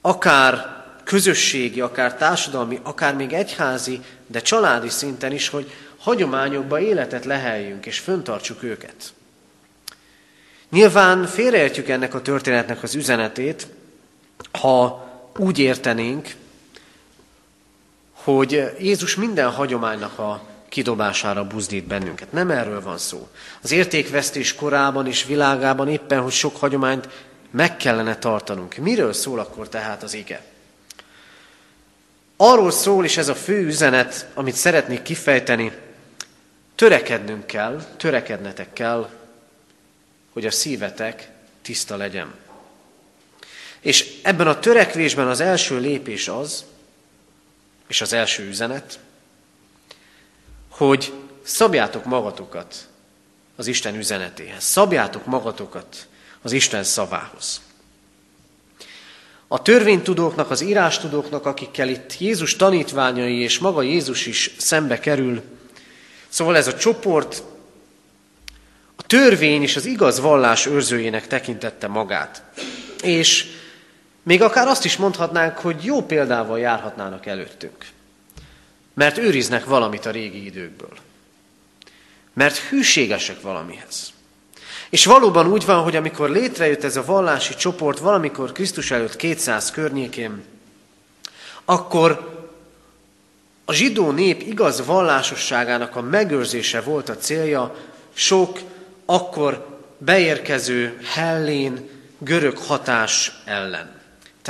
akár 0.00 0.84
közösségi, 1.04 1.80
akár 1.80 2.16
társadalmi, 2.16 2.80
akár 2.82 3.14
még 3.14 3.32
egyházi, 3.32 4.00
de 4.26 4.40
családi 4.40 4.88
szinten 4.88 5.32
is, 5.32 5.48
hogy 5.48 5.72
hagyományokba 5.98 6.80
életet 6.80 7.24
leheljünk 7.24 7.86
és 7.86 7.98
föntartsuk 7.98 8.62
őket. 8.62 9.12
Nyilván 10.70 11.26
félreértjük 11.26 11.88
ennek 11.88 12.14
a 12.14 12.22
történetnek 12.22 12.82
az 12.82 12.94
üzenetét, 12.94 13.66
ha 14.60 15.09
úgy 15.36 15.58
értenénk, 15.58 16.34
hogy 18.12 18.74
Jézus 18.78 19.14
minden 19.14 19.50
hagyománynak 19.50 20.18
a 20.18 20.42
kidobására 20.68 21.46
buzdít 21.46 21.86
bennünket. 21.86 22.32
Nem 22.32 22.50
erről 22.50 22.82
van 22.82 22.98
szó. 22.98 23.28
Az 23.62 23.70
értékvesztés 23.70 24.54
korában 24.54 25.06
és 25.06 25.24
világában 25.24 25.88
éppen, 25.88 26.20
hogy 26.20 26.32
sok 26.32 26.56
hagyományt 26.56 27.08
meg 27.50 27.76
kellene 27.76 28.16
tartanunk. 28.16 28.76
Miről 28.76 29.12
szól 29.12 29.38
akkor 29.38 29.68
tehát 29.68 30.02
az 30.02 30.14
ige? 30.14 30.42
Arról 32.36 32.70
szól, 32.70 33.04
és 33.04 33.16
ez 33.16 33.28
a 33.28 33.34
fő 33.34 33.66
üzenet, 33.66 34.28
amit 34.34 34.54
szeretnék 34.54 35.02
kifejteni, 35.02 35.72
törekednünk 36.74 37.46
kell, 37.46 37.84
törekednetek 37.96 38.72
kell, 38.72 39.10
hogy 40.32 40.46
a 40.46 40.50
szívetek 40.50 41.28
tiszta 41.62 41.96
legyen. 41.96 42.34
És 43.80 44.18
ebben 44.22 44.46
a 44.46 44.58
törekvésben 44.58 45.28
az 45.28 45.40
első 45.40 45.78
lépés 45.78 46.28
az, 46.28 46.64
és 47.88 48.00
az 48.00 48.12
első 48.12 48.48
üzenet, 48.48 48.98
hogy 50.68 51.12
szabjátok 51.42 52.04
magatokat 52.04 52.88
az 53.56 53.66
Isten 53.66 53.94
üzenetéhez. 53.94 54.64
Szabjátok 54.64 55.26
magatokat 55.26 56.06
az 56.42 56.52
Isten 56.52 56.84
szavához. 56.84 57.60
A 59.48 59.62
törvénytudóknak, 59.62 60.50
az 60.50 60.60
írástudóknak, 60.60 61.46
akikkel 61.46 61.88
itt 61.88 62.18
Jézus 62.18 62.56
tanítványai 62.56 63.38
és 63.38 63.58
maga 63.58 63.82
Jézus 63.82 64.26
is 64.26 64.54
szembe 64.58 64.98
kerül, 64.98 65.42
szóval 66.28 66.56
ez 66.56 66.66
a 66.66 66.76
csoport 66.76 67.42
a 68.96 69.02
törvény 69.02 69.62
és 69.62 69.76
az 69.76 69.84
igaz 69.84 70.20
vallás 70.20 70.66
őrzőjének 70.66 71.26
tekintette 71.26 71.86
magát. 71.86 72.42
És 73.02 73.46
még 74.30 74.42
akár 74.42 74.68
azt 74.68 74.84
is 74.84 74.96
mondhatnánk, 74.96 75.58
hogy 75.58 75.84
jó 75.84 76.02
példával 76.02 76.58
járhatnának 76.58 77.26
előttünk. 77.26 77.86
Mert 78.94 79.18
őriznek 79.18 79.64
valamit 79.64 80.06
a 80.06 80.10
régi 80.10 80.44
időkből. 80.44 80.92
Mert 82.32 82.56
hűségesek 82.56 83.40
valamihez. 83.40 84.12
És 84.90 85.04
valóban 85.04 85.46
úgy 85.46 85.64
van, 85.64 85.82
hogy 85.82 85.96
amikor 85.96 86.30
létrejött 86.30 86.84
ez 86.84 86.96
a 86.96 87.04
vallási 87.04 87.54
csoport 87.54 87.98
valamikor 87.98 88.52
Krisztus 88.52 88.90
előtt 88.90 89.16
200 89.16 89.70
környékén, 89.70 90.42
akkor 91.64 92.38
a 93.64 93.72
zsidó 93.72 94.10
nép 94.10 94.42
igaz 94.42 94.86
vallásosságának 94.86 95.96
a 95.96 96.02
megőrzése 96.02 96.80
volt 96.80 97.08
a 97.08 97.16
célja 97.16 97.74
sok 98.12 98.58
akkor 99.04 99.80
beérkező 99.98 101.00
hellén 101.04 101.88
görög 102.18 102.58
hatás 102.58 103.32
ellen. 103.44 103.99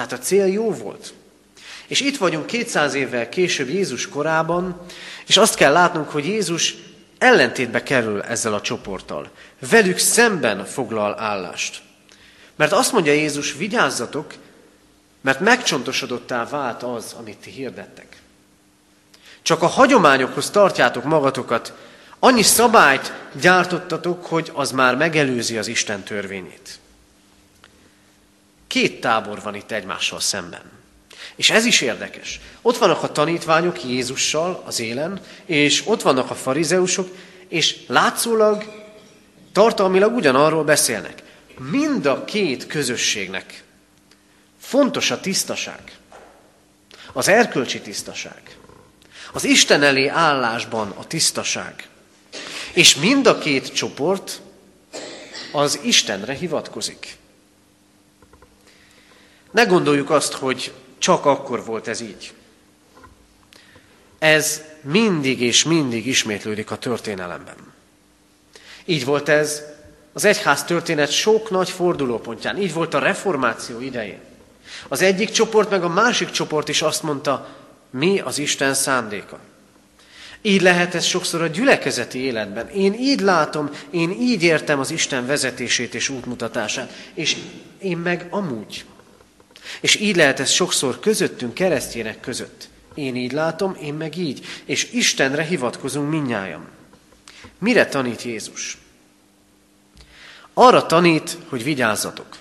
Tehát 0.01 0.15
a 0.15 0.25
cél 0.25 0.47
jó 0.47 0.73
volt. 0.73 1.13
És 1.87 2.01
itt 2.01 2.17
vagyunk 2.17 2.47
200 2.47 2.95
évvel 2.95 3.29
később 3.29 3.69
Jézus 3.69 4.09
korában, 4.09 4.81
és 5.27 5.37
azt 5.37 5.55
kell 5.55 5.73
látnunk, 5.73 6.09
hogy 6.09 6.27
Jézus 6.27 6.75
ellentétbe 7.19 7.83
kerül 7.83 8.23
ezzel 8.23 8.55
a 8.55 8.61
csoporttal. 8.61 9.31
Velük 9.71 9.99
szemben 9.99 10.65
foglal 10.65 11.21
állást. 11.21 11.83
Mert 12.57 12.73
azt 12.73 12.93
mondja 12.93 13.13
Jézus, 13.13 13.55
vigyázzatok, 13.57 14.35
mert 15.21 15.41
megcsontosodottá 15.41 16.45
vált 16.45 16.83
az, 16.83 17.15
amit 17.19 17.39
ti 17.39 17.51
hirdettek. 17.51 18.17
Csak 19.43 19.63
a 19.63 19.67
hagyományokhoz 19.67 20.51
tartjátok 20.51 21.05
magatokat, 21.05 21.73
annyi 22.19 22.43
szabályt 22.43 23.13
gyártottatok, 23.41 24.27
hogy 24.27 24.51
az 24.55 24.71
már 24.71 24.97
megelőzi 24.97 25.59
az 25.59 25.67
Isten 25.67 26.03
törvényét. 26.03 26.80
Két 28.71 29.01
tábor 29.01 29.43
van 29.43 29.55
itt 29.55 29.71
egymással 29.71 30.21
szemben. 30.21 30.63
És 31.37 31.51
ez 31.51 31.65
is 31.65 31.81
érdekes. 31.81 32.41
Ott 32.63 32.77
vannak 32.77 33.03
a 33.03 33.13
tanítványok 33.13 33.85
Jézussal 33.85 34.63
az 34.67 34.81
élen, 34.81 35.21
és 35.45 35.83
ott 35.87 36.03
vannak 36.03 36.31
a 36.31 36.35
farizeusok, 36.35 37.09
és 37.49 37.77
látszólag, 37.87 38.65
tartalmilag 39.53 40.15
ugyanarról 40.15 40.65
beszélnek. 40.65 41.23
Mind 41.59 42.07
a 42.07 42.25
két 42.25 42.67
közösségnek 42.67 43.65
fontos 44.61 45.11
a 45.11 45.21
tisztaság. 45.21 45.99
Az 47.13 47.29
erkölcsi 47.29 47.81
tisztaság. 47.81 48.59
Az 49.33 49.45
Isten 49.45 49.83
elé 49.83 50.07
állásban 50.07 50.91
a 50.97 51.07
tisztaság. 51.07 51.89
És 52.73 52.95
mind 52.95 53.27
a 53.27 53.39
két 53.39 53.75
csoport 53.75 54.41
az 55.53 55.79
Istenre 55.83 56.35
hivatkozik. 56.35 57.19
Ne 59.51 59.65
gondoljuk 59.65 60.11
azt, 60.11 60.33
hogy 60.33 60.73
csak 60.99 61.25
akkor 61.27 61.65
volt 61.65 61.89
ez 61.89 62.01
így. 62.01 62.33
Ez 64.19 64.63
mindig 64.81 65.41
és 65.41 65.65
mindig 65.65 66.07
ismétlődik 66.07 66.71
a 66.71 66.79
történelemben. 66.79 67.57
Így 68.85 69.05
volt 69.05 69.29
ez 69.29 69.63
az 70.13 70.25
egyház 70.25 70.65
történet 70.65 71.11
sok 71.11 71.51
nagy 71.51 71.71
fordulópontján. 71.71 72.59
Így 72.59 72.73
volt 72.73 72.95
a 72.95 72.99
reformáció 72.99 73.81
idején. 73.81 74.19
Az 74.89 75.03
egyik 75.03 75.31
csoport 75.31 75.71
meg 75.71 75.85
a 75.85 75.89
másik 75.89 76.31
csoport 76.31 76.69
is 76.69 76.83
azt 76.83 77.03
mondta, 77.03 77.49
mi 77.91 78.21
az 78.21 78.39
Isten 78.39 78.75
szándéka. 78.75 79.39
Így 80.43 80.61
lehet 80.61 80.95
ez 80.95 81.05
sokszor 81.05 81.43
a 81.43 81.47
gyülekezeti 81.47 82.19
életben. 82.19 82.69
Én 82.69 82.95
így 82.95 83.21
látom, 83.21 83.71
én 83.91 84.11
így 84.11 84.43
értem 84.43 84.81
az 84.81 84.91
Isten 84.91 85.27
vezetését 85.27 85.95
és 85.95 86.09
útmutatását, 86.09 86.93
és 87.15 87.37
én 87.79 87.99
meg 87.99 88.27
amúgy. 88.31 88.85
És 89.81 89.95
így 89.97 90.17
lehet 90.17 90.41
ez 90.41 90.51
sokszor 90.51 91.01
közöttünk, 91.01 91.55
keresztjének 91.55 92.21
között. 92.21 92.69
Én 92.95 93.17
így 93.17 93.33
látom, 93.33 93.77
én 93.83 93.95
meg 93.95 94.17
így. 94.17 94.47
És 94.65 94.93
Istenre 94.93 95.43
hivatkozunk 95.43 96.11
minnyáján. 96.11 96.69
Mire 97.59 97.87
tanít 97.87 98.23
Jézus? 98.23 98.79
Arra 100.55 100.87
tanít, 100.87 101.37
hogy 101.49 101.65
vigyázzatok. 101.65 102.37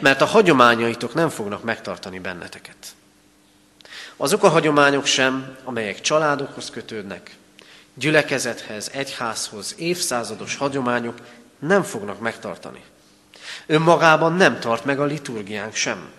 Mert 0.00 0.20
a 0.20 0.24
hagyományaitok 0.24 1.14
nem 1.14 1.28
fognak 1.28 1.64
megtartani 1.64 2.18
benneteket. 2.18 2.94
Azok 4.16 4.42
a 4.42 4.48
hagyományok 4.48 5.06
sem, 5.06 5.56
amelyek 5.64 6.00
családokhoz 6.00 6.70
kötődnek, 6.70 7.36
gyülekezethez, 7.94 8.90
egyházhoz, 8.92 9.74
évszázados 9.78 10.56
hagyományok 10.56 11.18
nem 11.58 11.82
fognak 11.82 12.20
megtartani. 12.20 12.82
Önmagában 13.66 14.32
nem 14.32 14.60
tart 14.60 14.84
meg 14.84 15.00
a 15.00 15.04
liturgiánk 15.04 15.74
sem. 15.74 16.10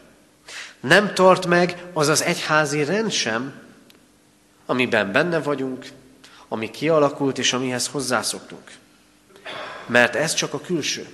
Nem 0.80 1.14
tart 1.14 1.46
meg 1.46 1.84
az 1.94 2.08
az 2.08 2.22
egyházi 2.22 2.84
rend 2.84 3.12
sem, 3.12 3.54
amiben 4.66 5.12
benne 5.12 5.40
vagyunk, 5.40 5.88
ami 6.48 6.72
kialakult 6.72 7.38
és 7.38 7.54
amihez 7.54 7.88
hozzászoktunk. 7.88 8.72
Mert 9.86 10.16
ez 10.16 10.34
csak 10.34 10.54
a 10.54 10.62
külső. 10.62 11.08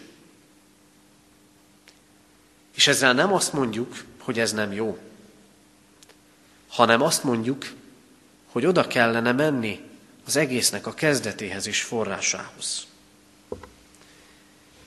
És 2.75 2.87
ezzel 2.87 3.13
nem 3.13 3.33
azt 3.33 3.53
mondjuk, 3.53 4.03
hogy 4.19 4.39
ez 4.39 4.53
nem 4.53 4.71
jó, 4.71 4.97
hanem 6.67 7.01
azt 7.01 7.23
mondjuk, 7.23 7.65
hogy 8.51 8.65
oda 8.65 8.87
kellene 8.87 9.31
menni 9.31 9.89
az 10.25 10.35
egésznek 10.35 10.87
a 10.87 10.93
kezdetéhez 10.93 11.67
és 11.67 11.81
forrásához. 11.81 12.85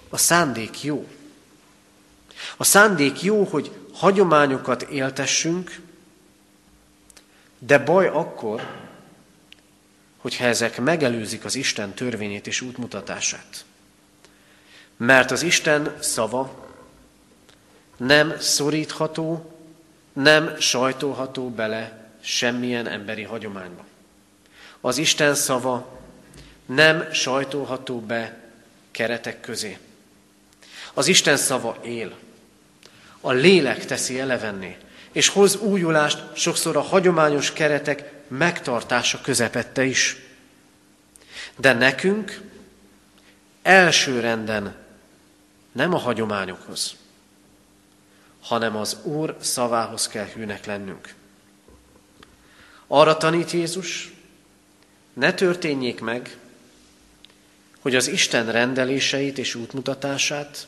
A 0.09 0.17
szándék 0.17 0.83
jó. 0.83 1.09
A 2.57 2.65
szándék 2.65 3.23
jó, 3.23 3.45
hogy 3.45 3.71
hagyományokat 3.93 4.83
éltessünk, 4.83 5.81
de 7.59 7.79
baj 7.79 8.07
akkor, 8.07 8.83
hogyha 10.17 10.45
ezek 10.45 10.81
megelőzik 10.81 11.45
az 11.45 11.55
Isten 11.55 11.95
törvényét 11.95 12.47
és 12.47 12.61
útmutatását. 12.61 13.65
Mert 14.97 15.31
az 15.31 15.43
Isten 15.43 15.97
szava 16.01 16.69
nem 17.97 18.35
szorítható, 18.41 19.59
nem 20.13 20.57
sajtolható 20.59 21.51
bele 21.51 22.11
semmilyen 22.21 22.87
emberi 22.87 23.23
hagyományba. 23.23 23.85
Az 24.81 24.99
Isten 24.99 25.35
szava 25.35 26.01
nem 26.67 27.13
sajtolható 27.13 28.01
be 28.01 28.37
keretek 28.91 29.41
közé. 29.41 29.79
Az 30.95 31.07
Isten 31.07 31.37
szava 31.37 31.79
él. 31.83 32.17
A 33.27 33.33
lélek 33.33 33.85
teszi 33.85 34.21
elevenné, 34.21 34.77
és 35.13 35.29
hoz 35.29 35.57
újulást 35.57 36.37
sokszor 36.37 36.77
a 36.77 36.81
hagyományos 36.81 37.53
keretek 37.53 38.13
megtartása 38.29 39.21
közepette 39.21 39.85
is. 39.85 40.17
De 41.57 41.73
nekünk 41.73 42.41
elsőrenden 43.63 44.77
nem 45.73 45.95
a 45.95 45.99
hagyományokhoz, 45.99 46.95
hanem 48.41 48.77
az 48.77 48.97
Úr 49.03 49.37
szavához 49.41 50.09
kell 50.09 50.27
hűnek 50.27 50.67
lennünk. 50.67 51.15
Arra 52.87 53.17
tanít 53.17 53.51
Jézus, 53.51 54.13
ne 55.13 55.33
történjék 55.33 56.01
meg, 56.01 56.37
hogy 57.81 57.95
az 57.95 58.09
Isten 58.09 58.53
rendeléseit 58.53 59.39
és 59.39 59.55
útmutatását 59.55 60.67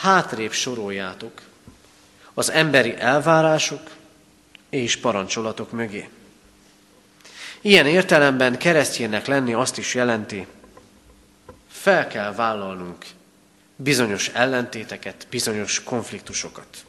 hátrébb 0.00 0.52
soroljátok 0.52 1.40
az 2.34 2.50
emberi 2.50 2.96
elvárások 2.98 3.90
és 4.68 4.96
parancsolatok 4.96 5.70
mögé. 5.70 6.08
Ilyen 7.60 7.86
értelemben 7.86 8.58
keresztjének 8.58 9.26
lenni 9.26 9.52
azt 9.52 9.78
is 9.78 9.94
jelenti, 9.94 10.46
fel 11.68 12.06
kell 12.06 12.32
vállalnunk 12.34 13.06
bizonyos 13.76 14.28
ellentéteket, 14.28 15.26
bizonyos 15.30 15.82
konfliktusokat. 15.82 16.84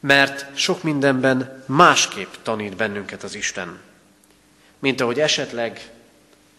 Mert 0.00 0.56
sok 0.58 0.82
mindenben 0.82 1.64
másképp 1.66 2.32
tanít 2.42 2.76
bennünket 2.76 3.22
az 3.22 3.34
Isten, 3.34 3.80
mint 4.78 5.00
ahogy 5.00 5.20
esetleg 5.20 5.90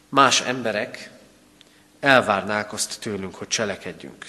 más 0.09 0.41
emberek 0.41 1.09
elvárnák 2.07 2.73
azt 2.73 2.99
tőlünk, 2.99 3.35
hogy 3.35 3.47
cselekedjünk. 3.47 4.25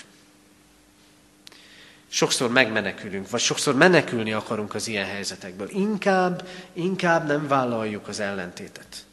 Sokszor 2.09 2.51
megmenekülünk, 2.51 3.31
vagy 3.31 3.41
sokszor 3.41 3.75
menekülni 3.75 4.33
akarunk 4.33 4.75
az 4.75 4.89
ilyen 4.89 5.07
helyzetekből. 5.07 5.69
Inkább, 5.71 6.49
inkább 6.73 7.27
nem 7.27 7.49
vállaljuk 7.49 8.09
az 8.09 8.21
ellentétet. 8.21 9.05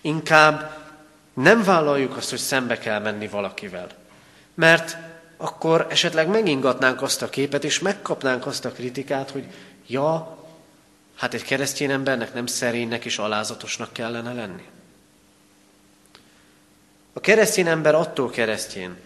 Inkább 0.00 0.82
nem 1.34 1.62
vállaljuk 1.62 2.16
azt, 2.16 2.30
hogy 2.30 2.38
szembe 2.38 2.78
kell 2.78 3.00
menni 3.00 3.28
valakivel. 3.28 3.88
Mert 4.54 4.96
akkor 5.36 5.86
esetleg 5.90 6.28
megingatnánk 6.28 7.02
azt 7.02 7.22
a 7.22 7.28
képet, 7.28 7.64
és 7.64 7.78
megkapnánk 7.78 8.46
azt 8.46 8.64
a 8.64 8.72
kritikát, 8.72 9.30
hogy 9.30 9.44
ja, 9.86 10.38
hát 11.16 11.34
egy 11.34 11.44
keresztény 11.44 11.90
embernek 11.90 12.34
nem 12.34 12.46
szerénynek 12.46 13.04
és 13.04 13.18
alázatosnak 13.18 13.92
kellene 13.92 14.32
lenni. 14.32 14.64
A 17.16 17.20
keresztény 17.20 17.68
ember 17.68 17.94
attól 17.94 18.30
keresztjén, 18.30 18.96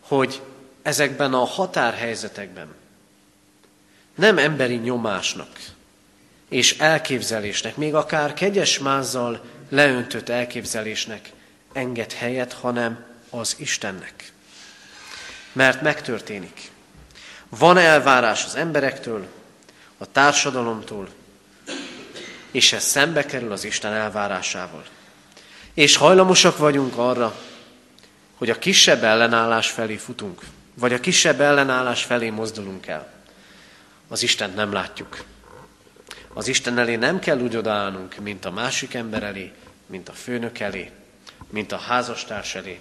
hogy 0.00 0.42
ezekben 0.82 1.34
a 1.34 1.44
határhelyzetekben 1.44 2.74
nem 4.14 4.38
emberi 4.38 4.74
nyomásnak 4.74 5.48
és 6.48 6.78
elképzelésnek, 6.78 7.76
még 7.76 7.94
akár 7.94 8.34
kegyes 8.34 8.78
mázzal 8.78 9.44
leöntött 9.68 10.28
elképzelésnek 10.28 11.32
enged 11.72 12.12
helyet, 12.12 12.52
hanem 12.52 13.04
az 13.30 13.54
Istennek. 13.58 14.32
Mert 15.52 15.82
megtörténik. 15.82 16.70
Van 17.48 17.78
elvárás 17.78 18.44
az 18.44 18.54
emberektől, 18.54 19.26
a 19.98 20.12
társadalomtól, 20.12 21.08
és 22.50 22.72
ez 22.72 22.84
szembe 22.84 23.24
kerül 23.24 23.52
az 23.52 23.64
Isten 23.64 23.92
elvárásával. 23.92 24.84
És 25.76 25.96
hajlamosak 25.96 26.58
vagyunk 26.58 26.96
arra, 26.96 27.36
hogy 28.36 28.50
a 28.50 28.58
kisebb 28.58 29.02
ellenállás 29.02 29.70
felé 29.70 29.96
futunk, 29.96 30.40
vagy 30.74 30.92
a 30.92 31.00
kisebb 31.00 31.40
ellenállás 31.40 32.04
felé 32.04 32.30
mozdulunk 32.30 32.86
el. 32.86 33.12
Az 34.08 34.22
Istent 34.22 34.54
nem 34.54 34.72
látjuk. 34.72 35.24
Az 36.32 36.48
Isten 36.48 36.78
elé 36.78 36.96
nem 36.96 37.18
kell 37.18 37.40
úgy 37.40 37.56
odaállnunk, 37.56 38.16
mint 38.16 38.44
a 38.44 38.50
másik 38.50 38.94
ember 38.94 39.22
elé, 39.22 39.52
mint 39.86 40.08
a 40.08 40.12
főnök 40.12 40.58
elé, 40.58 40.90
mint 41.50 41.72
a 41.72 41.78
házastárs 41.78 42.54
elé. 42.54 42.80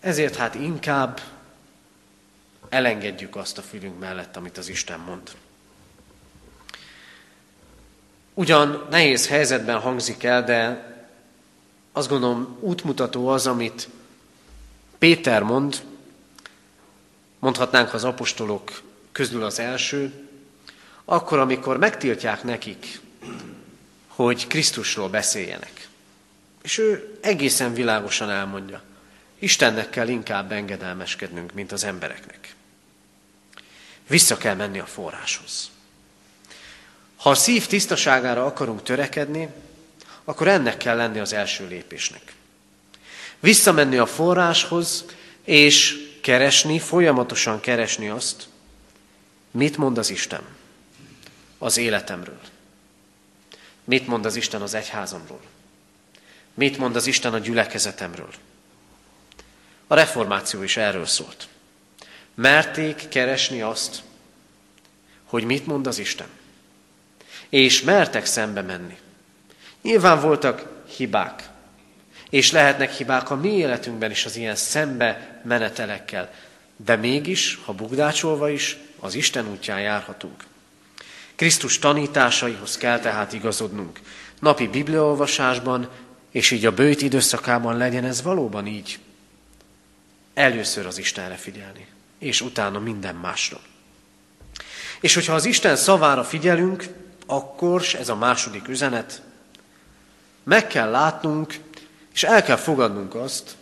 Ezért 0.00 0.36
hát 0.36 0.54
inkább 0.54 1.20
elengedjük 2.68 3.36
azt 3.36 3.58
a 3.58 3.62
fülünk 3.62 3.98
mellett, 3.98 4.36
amit 4.36 4.58
az 4.58 4.68
Isten 4.68 5.00
mond. 5.00 5.30
Ugyan 8.34 8.86
nehéz 8.90 9.28
helyzetben 9.28 9.78
hangzik 9.78 10.22
el, 10.22 10.44
de 10.44 10.90
azt 11.92 12.08
gondolom 12.08 12.56
útmutató 12.60 13.28
az, 13.28 13.46
amit 13.46 13.88
Péter 14.98 15.42
mond, 15.42 15.82
mondhatnánk 17.38 17.94
az 17.94 18.04
apostolok 18.04 18.82
közül 19.12 19.44
az 19.44 19.58
első, 19.58 20.28
akkor, 21.04 21.38
amikor 21.38 21.78
megtiltják 21.78 22.42
nekik, 22.42 23.00
hogy 24.08 24.46
Krisztusról 24.46 25.08
beszéljenek. 25.08 25.88
És 26.62 26.78
ő 26.78 27.18
egészen 27.20 27.74
világosan 27.74 28.30
elmondja, 28.30 28.82
Istennek 29.38 29.90
kell 29.90 30.08
inkább 30.08 30.52
engedelmeskednünk, 30.52 31.52
mint 31.52 31.72
az 31.72 31.84
embereknek. 31.84 32.54
Vissza 34.08 34.36
kell 34.36 34.54
menni 34.54 34.78
a 34.78 34.86
forráshoz. 34.86 35.70
Ha 37.22 37.30
a 37.30 37.34
szív 37.34 37.66
tisztaságára 37.66 38.44
akarunk 38.44 38.82
törekedni, 38.82 39.48
akkor 40.24 40.48
ennek 40.48 40.76
kell 40.76 40.96
lenni 40.96 41.18
az 41.18 41.32
első 41.32 41.66
lépésnek. 41.66 42.34
Visszamenni 43.40 43.96
a 43.96 44.06
forráshoz, 44.06 45.04
és 45.44 45.96
keresni, 46.22 46.78
folyamatosan 46.78 47.60
keresni 47.60 48.08
azt, 48.08 48.48
mit 49.50 49.76
mond 49.76 49.98
az 49.98 50.10
Isten 50.10 50.42
az 51.58 51.76
életemről. 51.76 52.40
Mit 53.84 54.06
mond 54.06 54.24
az 54.24 54.36
Isten 54.36 54.62
az 54.62 54.74
egyházamról? 54.74 55.40
Mit 56.54 56.78
mond 56.78 56.96
az 56.96 57.06
Isten 57.06 57.34
a 57.34 57.38
gyülekezetemről? 57.38 58.32
A 59.86 59.94
reformáció 59.94 60.62
is 60.62 60.76
erről 60.76 61.06
szólt. 61.06 61.48
Merték 62.34 63.08
keresni 63.08 63.60
azt, 63.62 64.02
hogy 65.24 65.44
mit 65.44 65.66
mond 65.66 65.86
az 65.86 65.98
Isten. 65.98 66.40
És 67.52 67.82
mertek 67.82 68.26
szembe 68.26 68.62
menni. 68.62 68.96
Nyilván 69.82 70.20
voltak 70.20 70.84
hibák, 70.96 71.48
és 72.30 72.50
lehetnek 72.50 72.92
hibák 72.92 73.30
a 73.30 73.36
mi 73.36 73.48
életünkben 73.48 74.10
is 74.10 74.24
az 74.24 74.36
ilyen 74.36 74.54
szembe 74.56 75.40
menetelekkel, 75.44 76.32
de 76.76 76.96
mégis, 76.96 77.58
ha 77.64 77.72
bugdácsolva 77.72 78.48
is, 78.50 78.76
az 79.00 79.14
Isten 79.14 79.48
útján 79.50 79.80
járhatunk. 79.80 80.44
Krisztus 81.34 81.78
tanításaihoz 81.78 82.76
kell 82.76 82.98
tehát 82.98 83.32
igazodnunk. 83.32 84.00
Napi 84.40 84.68
bibliaolvasásban, 84.68 85.88
és 86.30 86.50
így 86.50 86.66
a 86.66 86.74
bőjt 86.74 87.02
időszakában 87.02 87.76
legyen 87.76 88.04
ez 88.04 88.22
valóban 88.22 88.66
így. 88.66 88.98
Először 90.34 90.86
az 90.86 90.98
Istenre 90.98 91.36
figyelni, 91.36 91.86
és 92.18 92.40
utána 92.40 92.78
minden 92.78 93.14
másra. 93.14 93.60
És 95.00 95.14
hogyha 95.14 95.34
az 95.34 95.44
Isten 95.44 95.76
szavára 95.76 96.24
figyelünk, 96.24 97.00
akkor, 97.26 97.82
ez 97.98 98.08
a 98.08 98.16
második 98.16 98.68
üzenet, 98.68 99.22
meg 100.42 100.66
kell 100.66 100.90
látnunk, 100.90 101.54
és 102.12 102.22
el 102.22 102.42
kell 102.42 102.56
fogadnunk 102.56 103.14
azt, 103.14 103.56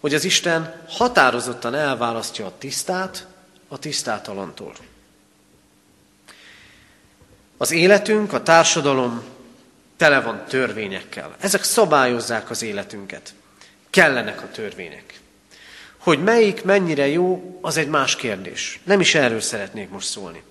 hogy 0.00 0.14
az 0.14 0.24
Isten 0.24 0.82
határozottan 0.88 1.74
elválasztja 1.74 2.46
a 2.46 2.58
tisztát 2.58 3.26
a 3.68 3.78
tisztátalantól. 3.78 4.72
Az 7.56 7.70
életünk, 7.70 8.32
a 8.32 8.42
társadalom 8.42 9.22
tele 9.96 10.20
van 10.20 10.44
törvényekkel. 10.48 11.34
Ezek 11.38 11.62
szabályozzák 11.62 12.50
az 12.50 12.62
életünket. 12.62 13.34
Kellenek 13.90 14.42
a 14.42 14.50
törvények. 14.50 15.20
Hogy 15.98 16.22
melyik 16.22 16.64
mennyire 16.64 17.06
jó, 17.06 17.58
az 17.62 17.76
egy 17.76 17.88
más 17.88 18.16
kérdés. 18.16 18.80
Nem 18.84 19.00
is 19.00 19.14
erről 19.14 19.40
szeretnék 19.40 19.90
most 19.90 20.08
szólni. 20.08 20.42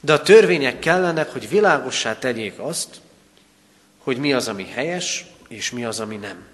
De 0.00 0.12
a 0.12 0.22
törvények 0.22 0.78
kellenek, 0.78 1.32
hogy 1.32 1.48
világossá 1.48 2.18
tegyék 2.18 2.58
azt, 2.58 3.00
hogy 3.98 4.16
mi 4.16 4.32
az, 4.32 4.48
ami 4.48 4.64
helyes, 4.64 5.24
és 5.48 5.70
mi 5.70 5.84
az, 5.84 6.00
ami 6.00 6.16
nem. 6.16 6.46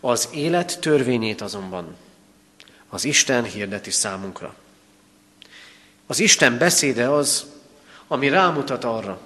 Az 0.00 0.28
élet 0.32 0.80
törvényét 0.80 1.40
azonban 1.40 1.96
az 2.88 3.04
Isten 3.04 3.44
hirdeti 3.44 3.90
számunkra. 3.90 4.54
Az 6.06 6.18
Isten 6.18 6.58
beszéde 6.58 7.08
az, 7.08 7.46
ami 8.06 8.28
rámutat 8.28 8.84
arra, 8.84 9.20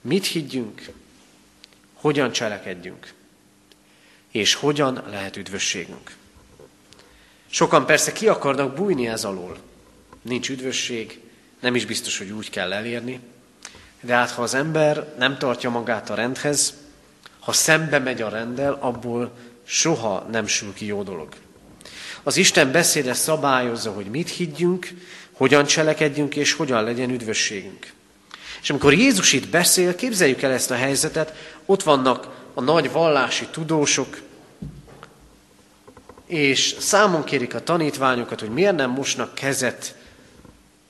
mit 0.00 0.26
higgyünk, 0.26 0.90
hogyan 1.94 2.32
cselekedjünk, 2.32 3.12
és 4.30 4.54
hogyan 4.54 5.02
lehet 5.08 5.36
üdvösségünk. 5.36 6.16
Sokan 7.46 7.86
persze 7.86 8.12
ki 8.12 8.28
akarnak 8.28 8.74
bújni 8.74 9.08
ez 9.08 9.24
alól. 9.24 9.58
Nincs 10.22 10.48
üdvösség, 10.48 11.20
nem 11.66 11.74
is 11.74 11.86
biztos, 11.86 12.18
hogy 12.18 12.30
úgy 12.30 12.50
kell 12.50 12.72
elérni, 12.72 13.20
de 14.00 14.14
hát 14.14 14.30
ha 14.30 14.42
az 14.42 14.54
ember 14.54 15.14
nem 15.18 15.38
tartja 15.38 15.70
magát 15.70 16.10
a 16.10 16.14
rendhez, 16.14 16.74
ha 17.40 17.52
szembe 17.52 17.98
megy 17.98 18.22
a 18.22 18.28
rendel, 18.28 18.78
abból 18.80 19.32
soha 19.64 20.26
nem 20.30 20.46
sül 20.46 20.74
ki 20.74 20.86
jó 20.86 21.02
dolog. 21.02 21.28
Az 22.22 22.36
Isten 22.36 22.72
beszéde 22.72 23.14
szabályozza, 23.14 23.90
hogy 23.90 24.06
mit 24.06 24.30
higgyünk, 24.30 24.88
hogyan 25.32 25.66
cselekedjünk, 25.66 26.36
és 26.36 26.52
hogyan 26.52 26.84
legyen 26.84 27.10
üdvösségünk. 27.10 27.92
És 28.62 28.70
amikor 28.70 28.92
Jézus 28.92 29.32
itt 29.32 29.48
beszél, 29.48 29.94
képzeljük 29.94 30.42
el 30.42 30.52
ezt 30.52 30.70
a 30.70 30.74
helyzetet, 30.74 31.34
ott 31.64 31.82
vannak 31.82 32.28
a 32.54 32.60
nagy 32.60 32.92
vallási 32.92 33.46
tudósok, 33.46 34.20
és 36.26 36.76
számon 36.78 37.24
kérik 37.24 37.54
a 37.54 37.62
tanítványokat, 37.62 38.40
hogy 38.40 38.50
miért 38.50 38.76
nem 38.76 38.90
mosnak 38.90 39.34
kezet 39.34 39.94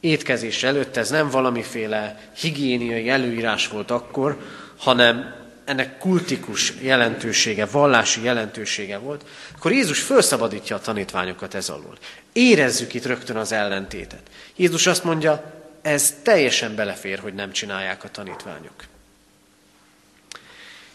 étkezés 0.00 0.62
előtt, 0.62 0.96
ez 0.96 1.10
nem 1.10 1.30
valamiféle 1.30 2.30
higiéniai 2.36 3.08
előírás 3.08 3.68
volt 3.68 3.90
akkor, 3.90 4.38
hanem 4.76 5.34
ennek 5.64 5.98
kultikus 5.98 6.72
jelentősége, 6.80 7.66
vallási 7.66 8.22
jelentősége 8.22 8.98
volt, 8.98 9.24
akkor 9.56 9.72
Jézus 9.72 10.00
felszabadítja 10.00 10.76
a 10.76 10.80
tanítványokat 10.80 11.54
ez 11.54 11.68
alól. 11.68 11.98
Érezzük 12.32 12.94
itt 12.94 13.06
rögtön 13.06 13.36
az 13.36 13.52
ellentétet. 13.52 14.22
Jézus 14.56 14.86
azt 14.86 15.04
mondja, 15.04 15.54
ez 15.82 16.14
teljesen 16.22 16.74
belefér, 16.74 17.18
hogy 17.18 17.34
nem 17.34 17.52
csinálják 17.52 18.04
a 18.04 18.10
tanítványok. 18.10 18.84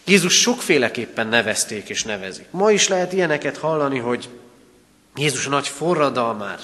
Jézus 0.06 0.40
sokféleképpen 0.40 1.28
nevezték 1.28 1.90
és 1.90 2.04
nevezik. 2.04 2.46
Ma 2.50 2.72
is 2.72 2.88
lehet 2.88 3.14
ilyeneket 3.14 3.58
hallani, 3.58 4.00
hogy 4.00 4.30
Jézus 5.16 5.48
nagy 5.48 5.68
forradalmár, 5.68 6.60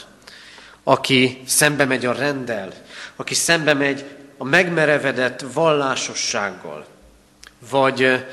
aki 0.88 1.41
szembe 1.45 1.86
megy 1.86 2.06
a 2.06 2.12
rendel, 2.12 2.73
aki 3.15 3.34
szembe 3.34 3.73
megy 3.73 4.06
a 4.38 4.43
megmerevedett 4.43 5.45
vallásossággal, 5.54 6.86
vagy 7.69 8.26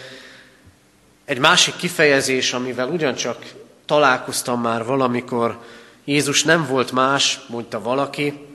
egy 1.24 1.38
másik 1.38 1.76
kifejezés, 1.76 2.52
amivel 2.52 2.88
ugyancsak 2.88 3.44
találkoztam 3.86 4.60
már 4.60 4.84
valamikor, 4.84 5.58
Jézus 6.04 6.42
nem 6.42 6.66
volt 6.66 6.92
más, 6.92 7.40
mondta 7.48 7.80
valaki, 7.80 8.46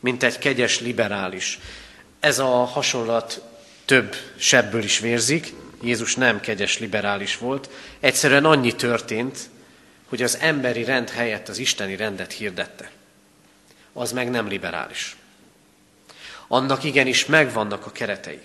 mint 0.00 0.22
egy 0.22 0.38
kegyes 0.38 0.80
liberális. 0.80 1.58
Ez 2.20 2.38
a 2.38 2.64
hasonlat 2.64 3.42
több 3.84 4.14
sebből 4.36 4.82
is 4.82 4.98
vérzik. 4.98 5.54
Jézus 5.82 6.14
nem 6.14 6.40
kegyes 6.40 6.78
liberális 6.78 7.38
volt. 7.38 7.70
Egyszerűen 8.00 8.44
annyi 8.44 8.72
történt, 8.72 9.38
hogy 10.08 10.22
az 10.22 10.38
emberi 10.40 10.84
rend 10.84 11.10
helyett 11.10 11.48
az 11.48 11.58
isteni 11.58 11.96
rendet 11.96 12.32
hirdette. 12.32 12.90
Az 14.00 14.12
meg 14.12 14.30
nem 14.30 14.48
liberális. 14.48 15.16
Annak 16.48 16.84
igenis 16.84 17.26
megvannak 17.26 17.86
a 17.86 17.92
keretei. 17.92 18.40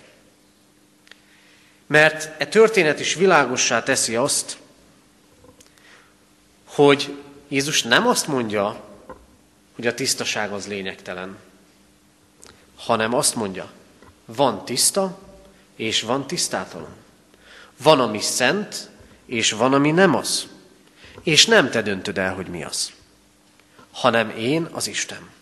Mert 1.86 2.40
e 2.40 2.46
történet 2.46 3.00
is 3.00 3.14
világossá 3.14 3.82
teszi 3.82 4.16
azt, 4.16 4.58
hogy 6.64 7.22
Jézus 7.48 7.82
nem 7.82 8.06
azt 8.06 8.26
mondja, 8.26 8.84
hogy 9.74 9.86
a 9.86 9.94
tisztaság 9.94 10.52
az 10.52 10.66
lényegtelen, 10.66 11.36
hanem 12.76 13.14
azt 13.14 13.34
mondja, 13.34 13.70
van 14.24 14.64
tiszta, 14.64 15.18
és 15.76 16.02
van 16.02 16.26
tisztátalan. 16.26 16.96
Van, 17.76 18.00
ami 18.00 18.20
szent, 18.20 18.90
és 19.26 19.52
van, 19.52 19.74
ami 19.74 19.90
nem 19.90 20.14
az. 20.14 20.46
És 21.22 21.46
nem 21.46 21.70
te 21.70 21.82
döntöd 21.82 22.18
el, 22.18 22.34
hogy 22.34 22.46
mi 22.46 22.64
az, 22.64 22.92
hanem 23.90 24.30
én 24.30 24.68
az 24.72 24.86
Isten. 24.86 25.34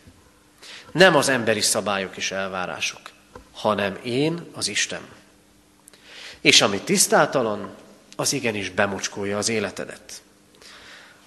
Nem 0.94 1.16
az 1.16 1.28
emberi 1.28 1.60
szabályok 1.60 2.16
és 2.16 2.30
elvárások, 2.30 3.00
hanem 3.52 3.98
én 4.02 4.46
az 4.52 4.68
Isten. 4.68 5.00
És 6.40 6.60
ami 6.60 6.80
tisztátalan, 6.80 7.74
az 8.16 8.32
igenis 8.32 8.70
bemocskolja 8.70 9.38
az 9.38 9.48
életedet. 9.48 10.22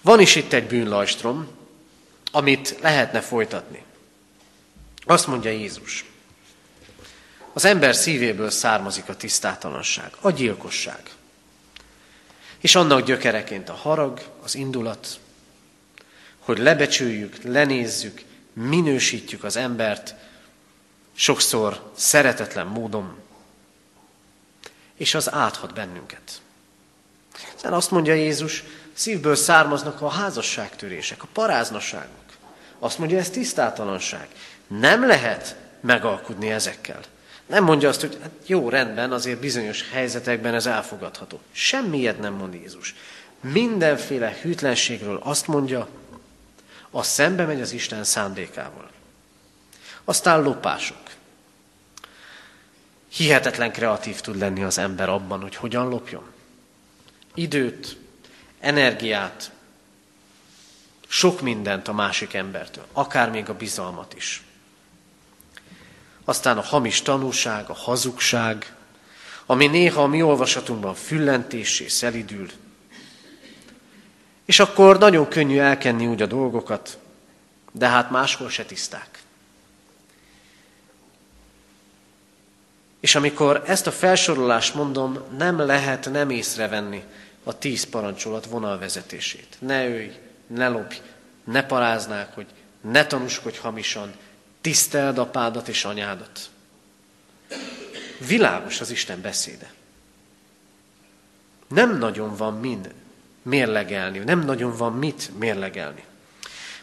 Van 0.00 0.20
is 0.20 0.34
itt 0.34 0.52
egy 0.52 0.66
bűnlajstrom, 0.66 1.48
amit 2.30 2.76
lehetne 2.80 3.20
folytatni. 3.20 3.82
Azt 5.04 5.26
mondja 5.26 5.50
Jézus. 5.50 6.04
Az 7.52 7.64
ember 7.64 7.94
szívéből 7.94 8.50
származik 8.50 9.08
a 9.08 9.16
tisztátalanság, 9.16 10.10
a 10.20 10.30
gyilkosság. 10.30 11.10
És 12.58 12.74
annak 12.74 13.04
gyökereként 13.06 13.68
a 13.68 13.74
harag, 13.74 14.20
az 14.42 14.54
indulat, 14.54 15.20
hogy 16.38 16.58
lebecsüljük, 16.58 17.42
lenézzük, 17.42 18.26
minősítjük 18.58 19.44
az 19.44 19.56
embert, 19.56 20.14
sokszor 21.14 21.90
szeretetlen 21.96 22.66
módon, 22.66 23.16
és 24.96 25.14
az 25.14 25.32
áthat 25.32 25.74
bennünket. 25.74 26.40
Hiszen 27.54 27.72
azt 27.72 27.90
mondja 27.90 28.14
Jézus, 28.14 28.64
szívből 28.92 29.36
származnak 29.36 30.00
a 30.00 30.08
házasságtörések, 30.08 31.22
a 31.22 31.28
paráznaságok. 31.32 32.24
Azt 32.78 32.98
mondja, 32.98 33.18
ez 33.18 33.30
tisztátalanság. 33.30 34.28
Nem 34.66 35.06
lehet 35.06 35.56
megalkudni 35.80 36.50
ezekkel. 36.50 37.00
Nem 37.46 37.64
mondja 37.64 37.88
azt, 37.88 38.00
hogy 38.00 38.18
hát 38.22 38.30
jó, 38.46 38.68
rendben, 38.68 39.12
azért 39.12 39.40
bizonyos 39.40 39.90
helyzetekben 39.90 40.54
ez 40.54 40.66
elfogadható. 40.66 41.40
Semmiért 41.52 42.18
nem 42.18 42.34
mond 42.34 42.54
Jézus. 42.54 42.94
Mindenféle 43.40 44.36
hűtlenségről 44.42 45.20
azt 45.22 45.46
mondja, 45.46 45.88
az 46.90 47.06
szembe 47.06 47.44
megy 47.44 47.60
az 47.60 47.72
Isten 47.72 48.04
szándékával. 48.04 48.90
Aztán 50.04 50.42
lopások. 50.42 51.08
Hihetetlen 53.08 53.72
kreatív 53.72 54.20
tud 54.20 54.36
lenni 54.36 54.62
az 54.62 54.78
ember 54.78 55.08
abban, 55.08 55.40
hogy 55.40 55.56
hogyan 55.56 55.88
lopjon. 55.88 56.30
Időt, 57.34 57.96
energiát, 58.60 59.50
sok 61.08 61.40
mindent 61.40 61.88
a 61.88 61.92
másik 61.92 62.34
embertől, 62.34 62.86
akár 62.92 63.30
még 63.30 63.48
a 63.48 63.56
bizalmat 63.56 64.14
is. 64.14 64.42
Aztán 66.24 66.58
a 66.58 66.62
hamis 66.62 67.02
tanúság, 67.02 67.68
a 67.68 67.74
hazugság, 67.74 68.74
ami 69.46 69.66
néha 69.66 70.02
a 70.02 70.06
mi 70.06 70.22
olvasatunkban 70.22 70.94
füllentésé 70.94 71.88
szelidül. 71.88 72.50
És 74.48 74.60
akkor 74.60 74.98
nagyon 74.98 75.28
könnyű 75.28 75.58
elkenni 75.58 76.06
úgy 76.06 76.22
a 76.22 76.26
dolgokat, 76.26 76.98
de 77.72 77.88
hát 77.88 78.10
máshol 78.10 78.48
se 78.48 78.64
tiszták. 78.64 79.22
És 83.00 83.14
amikor 83.14 83.62
ezt 83.66 83.86
a 83.86 83.92
felsorolást 83.92 84.74
mondom, 84.74 85.18
nem 85.36 85.58
lehet 85.58 86.10
nem 86.10 86.30
észrevenni 86.30 87.02
a 87.44 87.58
tíz 87.58 87.84
parancsolat 87.84 88.46
vonalvezetését. 88.46 89.56
Ne 89.58 89.88
ölj, 89.88 90.12
ne 90.46 90.68
lopj, 90.68 90.96
ne 91.44 91.66
paráznák, 91.66 92.34
hogy 92.34 92.46
ne 92.80 93.06
tanúskodj 93.06 93.58
hamisan, 93.58 94.12
tiszteld 94.60 95.18
apádat 95.18 95.68
és 95.68 95.84
anyádat. 95.84 96.50
Világos 98.26 98.80
az 98.80 98.90
Isten 98.90 99.20
beszéde. 99.20 99.72
Nem 101.68 101.98
nagyon 101.98 102.36
van 102.36 102.54
mind 102.54 102.94
mérlegelni, 103.48 104.18
nem 104.18 104.40
nagyon 104.40 104.76
van 104.76 104.92
mit 104.92 105.30
mérlegelni. 105.38 106.04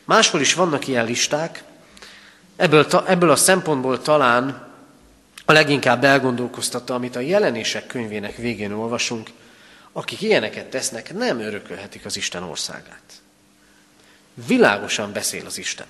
Máshol 0.04 0.42
is 0.42 0.54
vannak 0.54 0.88
ilyen 0.88 1.06
listák, 1.06 1.64
ebből, 2.56 2.86
ebből 3.08 3.30
a 3.30 3.36
szempontból 3.36 4.02
talán 4.02 4.68
a 5.46 5.52
leginkább 5.52 6.04
elgondolkoztatta, 6.04 6.94
amit 6.94 7.16
a 7.16 7.20
jelenések 7.20 7.88
könyvének 7.88 8.36
végén 8.36 8.72
olvasunk, 8.72 9.30
akik 9.92 10.22
ilyeneket 10.22 10.66
tesznek, 10.66 11.14
nem 11.14 11.40
örökölhetik 11.40 12.06
az 12.06 12.18
Isten 12.18 12.44
országát. 12.44 13.14
Világosan 14.34 15.14
beszél 15.14 15.46
az 15.46 15.58
Isten. 15.58 15.86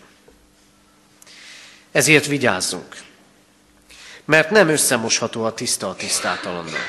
Ezért 1.92 2.26
vigyázzunk, 2.26 2.96
mert 4.26 4.50
nem 4.50 4.70
összemosható 4.70 5.44
a 5.44 5.54
tiszta 5.54 5.90
a 5.90 5.96
tisztátalannal, 5.96 6.80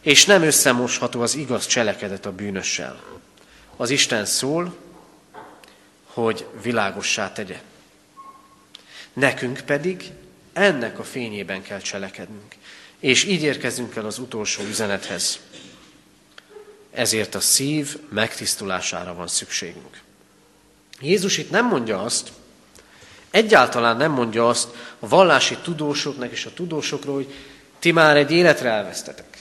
és 0.00 0.24
nem 0.24 0.42
összemosható 0.42 1.20
az 1.20 1.34
igaz 1.34 1.66
cselekedet 1.66 2.26
a 2.26 2.32
bűnössel. 2.32 3.02
Az 3.76 3.90
Isten 3.90 4.24
szól, 4.24 4.76
hogy 6.04 6.46
világossá 6.62 7.32
tegye. 7.32 7.60
Nekünk 9.12 9.60
pedig 9.60 10.10
ennek 10.52 10.98
a 10.98 11.04
fényében 11.04 11.62
kell 11.62 11.80
cselekednünk. 11.80 12.54
És 12.98 13.24
így 13.24 13.42
érkezünk 13.42 13.96
el 13.96 14.06
az 14.06 14.18
utolsó 14.18 14.62
üzenethez. 14.62 15.38
Ezért 16.90 17.34
a 17.34 17.40
szív 17.40 17.98
megtisztulására 18.08 19.14
van 19.14 19.28
szükségünk. 19.28 20.00
Jézus 21.00 21.38
itt 21.38 21.50
nem 21.50 21.66
mondja 21.66 22.02
azt, 22.02 22.32
egyáltalán 23.30 23.96
nem 23.96 24.12
mondja 24.12 24.48
azt 24.48 24.68
a 24.98 25.08
vallási 25.08 25.56
tudósoknak 25.56 26.32
és 26.32 26.44
a 26.44 26.52
tudósokról, 26.54 27.14
hogy 27.14 27.34
ti 27.78 27.92
már 27.92 28.16
egy 28.16 28.30
életre 28.30 28.68
elvesztetek. 28.68 29.38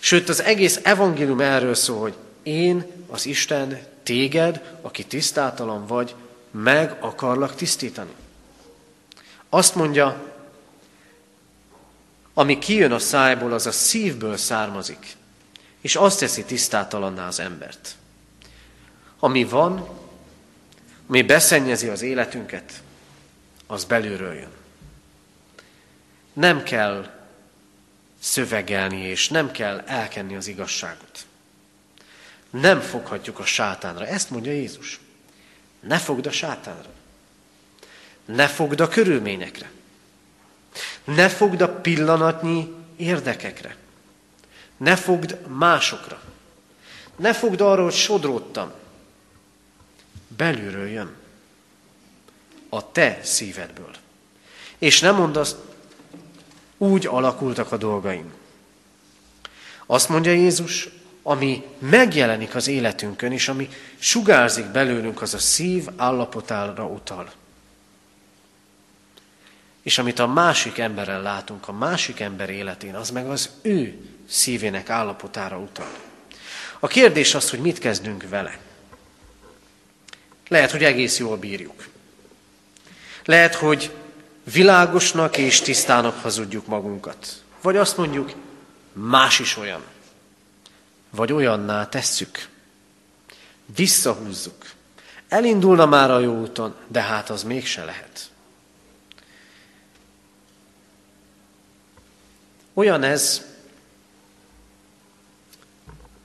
Sőt, 0.00 0.28
az 0.28 0.42
egész 0.42 0.80
evangélium 0.82 1.40
erről 1.40 1.74
szól, 1.74 2.00
hogy 2.00 2.14
én, 2.42 2.86
az 3.08 3.26
Isten, 3.26 3.78
téged, 4.02 4.78
aki 4.82 5.04
tisztátalan 5.04 5.86
vagy, 5.86 6.14
meg 6.50 6.96
akarlak 7.00 7.54
tisztítani. 7.54 8.10
Azt 9.48 9.74
mondja, 9.74 10.32
ami 12.34 12.58
kijön 12.58 12.92
a 12.92 12.98
szájból, 12.98 13.52
az 13.52 13.66
a 13.66 13.72
szívből 13.72 14.36
származik, 14.36 15.16
és 15.80 15.96
azt 15.96 16.18
teszi 16.18 16.44
tisztátalanná 16.44 17.26
az 17.26 17.40
embert. 17.40 17.94
Ami 19.18 19.44
van, 19.44 19.88
ami 21.06 21.22
beszennyezi 21.22 21.88
az 21.88 22.02
életünket, 22.02 22.82
az 23.66 23.84
belülről 23.84 24.34
jön. 24.34 24.52
Nem 26.32 26.62
kell 26.62 27.19
szövegelni, 28.20 29.00
és 29.00 29.28
nem 29.28 29.50
kell 29.50 29.78
elkenni 29.86 30.36
az 30.36 30.46
igazságot. 30.46 31.26
Nem 32.50 32.80
foghatjuk 32.80 33.38
a 33.38 33.44
sátánra. 33.44 34.06
Ezt 34.06 34.30
mondja 34.30 34.52
Jézus. 34.52 35.00
Ne 35.80 35.98
fogd 35.98 36.26
a 36.26 36.30
sátánra. 36.30 36.88
Ne 38.24 38.48
fogd 38.48 38.80
a 38.80 38.88
körülményekre. 38.88 39.70
Ne 41.04 41.28
fogd 41.28 41.60
a 41.60 41.68
pillanatnyi 41.68 42.74
érdekekre. 42.96 43.76
Ne 44.76 44.96
fogd 44.96 45.38
másokra. 45.48 46.22
Ne 47.16 47.34
fogd 47.34 47.60
arra, 47.60 47.82
hogy 47.82 47.94
sodródtam. 47.94 48.72
Belülről 50.36 50.88
jön. 50.88 51.16
A 52.68 52.92
te 52.92 53.20
szívedből. 53.22 53.94
És 54.78 55.00
nem 55.00 55.14
mondd 55.14 55.36
azt, 55.36 55.56
úgy 56.82 57.06
alakultak 57.06 57.72
a 57.72 57.76
dolgaim. 57.76 58.32
Azt 59.86 60.08
mondja 60.08 60.32
Jézus, 60.32 60.88
ami 61.22 61.64
megjelenik 61.78 62.54
az 62.54 62.68
életünkön, 62.68 63.32
és 63.32 63.48
ami 63.48 63.68
sugárzik 63.98 64.64
belőlünk, 64.64 65.22
az 65.22 65.34
a 65.34 65.38
szív 65.38 65.86
állapotára 65.96 66.86
utal. 66.86 67.32
És 69.82 69.98
amit 69.98 70.18
a 70.18 70.26
másik 70.26 70.78
emberen 70.78 71.22
látunk, 71.22 71.68
a 71.68 71.72
másik 71.72 72.20
ember 72.20 72.50
életén, 72.50 72.94
az 72.94 73.10
meg 73.10 73.28
az 73.28 73.50
ő 73.62 73.98
szívének 74.28 74.90
állapotára 74.90 75.58
utal. 75.58 75.90
A 76.78 76.86
kérdés 76.86 77.34
az, 77.34 77.50
hogy 77.50 77.60
mit 77.60 77.78
kezdünk 77.78 78.28
vele. 78.28 78.58
Lehet, 80.48 80.70
hogy 80.70 80.84
egész 80.84 81.18
jól 81.18 81.36
bírjuk. 81.36 81.88
Lehet, 83.24 83.54
hogy 83.54 83.90
világosnak 84.52 85.36
és 85.36 85.60
tisztának 85.60 86.22
hazudjuk 86.22 86.66
magunkat. 86.66 87.42
Vagy 87.62 87.76
azt 87.76 87.96
mondjuk, 87.96 88.32
más 88.92 89.38
is 89.38 89.56
olyan. 89.56 89.82
Vagy 91.10 91.32
olyanná 91.32 91.88
tesszük. 91.88 92.48
Visszahúzzuk. 93.76 94.64
Elindulna 95.28 95.86
már 95.86 96.10
a 96.10 96.18
jó 96.18 96.40
úton, 96.40 96.74
de 96.88 97.00
hát 97.00 97.30
az 97.30 97.42
mégse 97.42 97.84
lehet. 97.84 98.30
Olyan 102.74 103.02
ez, 103.02 103.44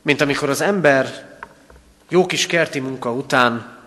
mint 0.02 0.22
amikor 0.22 0.50
az 0.50 0.62
ember 0.62 1.38
jó 2.10 2.26
kis 2.26 2.46
kerti 2.46 2.80
munka 2.80 3.14
után 3.14 3.78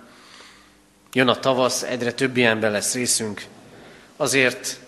jön 1.12 1.28
a 1.28 1.40
tavasz, 1.40 1.82
egyre 1.82 2.12
több 2.12 2.36
ilyenben 2.36 2.70
lesz 2.70 2.94
részünk, 2.94 3.46
azért 4.20 4.80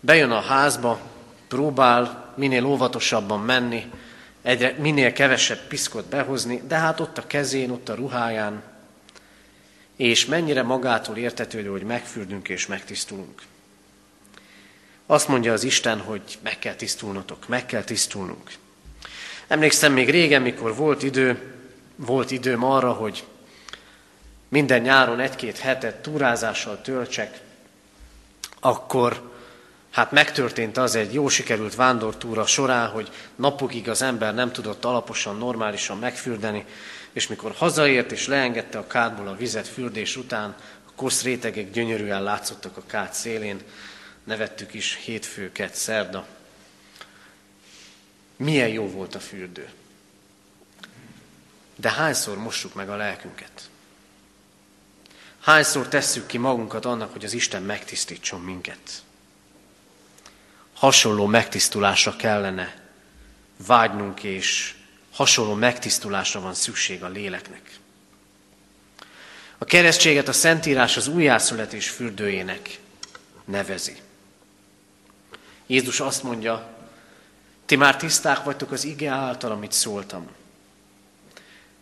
bejön 0.00 0.30
a 0.30 0.40
házba, 0.40 1.00
próbál 1.48 2.32
minél 2.36 2.64
óvatosabban 2.64 3.40
menni, 3.40 3.90
egyre, 4.42 4.74
minél 4.78 5.12
kevesebb 5.12 5.66
piszkot 5.68 6.06
behozni, 6.06 6.62
de 6.66 6.76
hát 6.76 7.00
ott 7.00 7.18
a 7.18 7.26
kezén, 7.26 7.70
ott 7.70 7.88
a 7.88 7.94
ruháján, 7.94 8.62
és 9.96 10.26
mennyire 10.26 10.62
magától 10.62 11.16
értetődő, 11.16 11.68
hogy 11.68 11.82
megfürdünk 11.82 12.48
és 12.48 12.66
megtisztulunk. 12.66 13.42
Azt 15.06 15.28
mondja 15.28 15.52
az 15.52 15.64
Isten, 15.64 15.98
hogy 15.98 16.38
meg 16.42 16.58
kell 16.58 16.74
tisztulnotok, 16.74 17.48
meg 17.48 17.66
kell 17.66 17.84
tisztulnunk. 17.84 18.52
Emlékszem 19.46 19.92
még 19.92 20.10
régen, 20.10 20.42
mikor 20.42 20.76
volt 20.76 21.02
idő, 21.02 21.54
volt 21.96 22.30
időm 22.30 22.64
arra, 22.64 22.92
hogy 22.92 23.24
minden 24.48 24.80
nyáron 24.80 25.20
egy-két 25.20 25.58
hetet 25.58 26.02
túrázással 26.02 26.80
töltsek, 26.80 27.40
akkor 28.64 29.30
hát 29.90 30.10
megtörtént 30.10 30.76
az 30.76 30.94
egy 30.94 31.14
jó 31.14 31.28
sikerült 31.28 31.74
vándortúra 31.74 32.46
során, 32.46 32.90
hogy 32.90 33.10
napokig 33.36 33.88
az 33.88 34.02
ember 34.02 34.34
nem 34.34 34.52
tudott 34.52 34.84
alaposan, 34.84 35.38
normálisan 35.38 35.98
megfürdeni, 35.98 36.64
és 37.12 37.26
mikor 37.26 37.52
hazaért 37.52 38.12
és 38.12 38.26
leengedte 38.26 38.78
a 38.78 38.86
kádból 38.86 39.28
a 39.28 39.36
vizet 39.36 39.68
fürdés 39.68 40.16
után, 40.16 40.54
a 40.86 40.90
kosz 40.96 41.22
rétegek 41.22 41.70
gyönyörűen 41.70 42.22
látszottak 42.22 42.76
a 42.76 42.82
kád 42.86 43.12
szélén, 43.12 43.60
nevettük 44.24 44.74
is 44.74 44.98
hétfőket, 45.04 45.74
szerda. 45.74 46.26
Milyen 48.36 48.68
jó 48.68 48.88
volt 48.88 49.14
a 49.14 49.20
fürdő. 49.20 49.68
De 51.76 51.90
hányszor 51.90 52.38
mossuk 52.38 52.74
meg 52.74 52.88
a 52.88 52.96
lelkünket? 52.96 53.70
Hányszor 55.44 55.88
tesszük 55.88 56.26
ki 56.26 56.38
magunkat 56.38 56.84
annak, 56.84 57.12
hogy 57.12 57.24
az 57.24 57.32
Isten 57.32 57.62
megtisztítson 57.62 58.40
minket? 58.40 59.02
Hasonló 60.74 61.26
megtisztulásra 61.26 62.16
kellene 62.16 62.82
vágynunk, 63.66 64.22
és 64.22 64.74
hasonló 65.12 65.54
megtisztulásra 65.54 66.40
van 66.40 66.54
szükség 66.54 67.02
a 67.02 67.08
léleknek. 67.08 67.78
A 69.58 69.64
keresztséget 69.64 70.28
a 70.28 70.32
Szentírás 70.32 70.96
az 70.96 71.08
újjászületés 71.08 71.88
fürdőjének 71.88 72.78
nevezi. 73.44 73.96
Jézus 75.66 76.00
azt 76.00 76.22
mondja, 76.22 76.76
ti 77.66 77.76
már 77.76 77.96
tiszták 77.96 78.44
vagytok 78.44 78.70
az 78.70 78.84
ige 78.84 79.10
által, 79.10 79.50
amit 79.50 79.72
szóltam. 79.72 80.28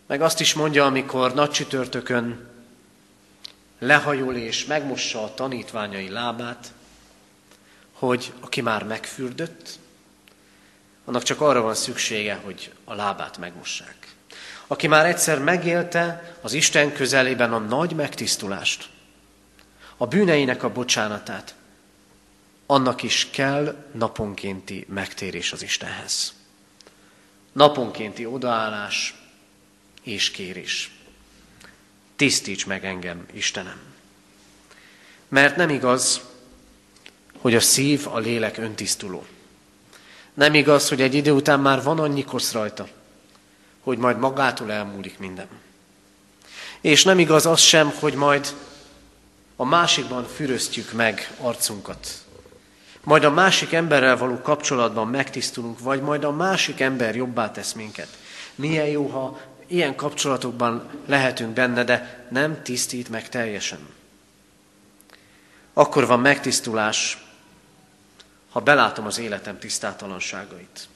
Meg 0.07 0.23
azt 0.23 0.41
is 0.41 0.55
mondja, 0.55 0.85
amikor 0.85 1.35
nagy 1.35 1.51
csütörtökön 1.51 2.51
lehajol 3.83 4.37
és 4.37 4.65
megmossa 4.65 5.23
a 5.23 5.35
tanítványai 5.35 6.09
lábát, 6.09 6.73
hogy 7.93 8.33
aki 8.41 8.61
már 8.61 8.85
megfürdött, 8.85 9.79
annak 11.05 11.23
csak 11.23 11.41
arra 11.41 11.61
van 11.61 11.75
szüksége, 11.75 12.35
hogy 12.35 12.73
a 12.85 12.95
lábát 12.95 13.39
megmossák. 13.39 14.15
Aki 14.67 14.87
már 14.87 15.07
egyszer 15.07 15.39
megélte 15.39 16.35
az 16.41 16.53
Isten 16.53 16.93
közelében 16.93 17.53
a 17.53 17.59
nagy 17.59 17.95
megtisztulást, 17.95 18.89
a 19.97 20.07
bűneinek 20.07 20.63
a 20.63 20.73
bocsánatát, 20.73 21.55
annak 22.67 23.03
is 23.03 23.29
kell 23.31 23.85
naponkénti 23.93 24.87
megtérés 24.89 25.53
az 25.53 25.63
Istenhez. 25.63 26.35
Naponkénti 27.53 28.27
odaállás 28.27 29.15
és 30.03 30.31
kérés. 30.31 31.02
Tisztíts 32.23 32.67
meg 32.67 32.85
engem, 32.85 33.27
Istenem. 33.33 33.81
Mert 35.29 35.57
nem 35.57 35.69
igaz, 35.69 36.21
hogy 37.39 37.55
a 37.55 37.61
szív, 37.61 38.07
a 38.07 38.19
lélek 38.19 38.59
öntisztuló. 38.59 39.25
Nem 40.35 40.55
igaz, 40.55 40.89
hogy 40.89 41.01
egy 41.01 41.15
idő 41.15 41.31
után 41.31 41.61
már 41.61 41.83
van 41.83 41.99
annyi 41.99 42.25
kosz 42.25 42.53
rajta, 42.53 42.89
hogy 43.81 43.99
majd 43.99 44.19
magától 44.19 44.73
elmúlik 44.73 45.19
minden. 45.19 45.47
És 46.81 47.05
nem 47.05 47.19
igaz 47.19 47.47
az 47.47 47.61
sem, 47.61 47.93
hogy 48.01 48.15
majd 48.15 48.55
a 49.57 49.65
másikban 49.65 50.27
füröztjük 50.27 50.93
meg 50.93 51.35
arcunkat. 51.41 52.25
Majd 53.01 53.25
a 53.25 53.31
másik 53.31 53.73
emberrel 53.73 54.17
való 54.17 54.41
kapcsolatban 54.41 55.09
megtisztulunk, 55.09 55.79
vagy 55.79 56.01
majd 56.01 56.25
a 56.25 56.33
másik 56.33 56.81
ember 56.81 57.17
jobbá 57.17 57.51
tesz 57.51 57.73
minket. 57.73 58.09
Milyen 58.55 58.87
jó, 58.87 59.07
ha 59.07 59.41
ilyen 59.73 59.97
kapcsolatokban 59.97 60.91
lehetünk 61.07 61.53
benne, 61.53 61.85
de 61.85 62.27
nem 62.29 62.63
tisztít 62.63 63.09
meg 63.09 63.29
teljesen. 63.29 63.79
Akkor 65.73 66.07
van 66.07 66.21
megtisztulás, 66.21 67.27
ha 68.51 68.61
belátom 68.61 69.07
az 69.07 69.19
életem 69.19 69.59
tisztátalanságait. 69.59 70.89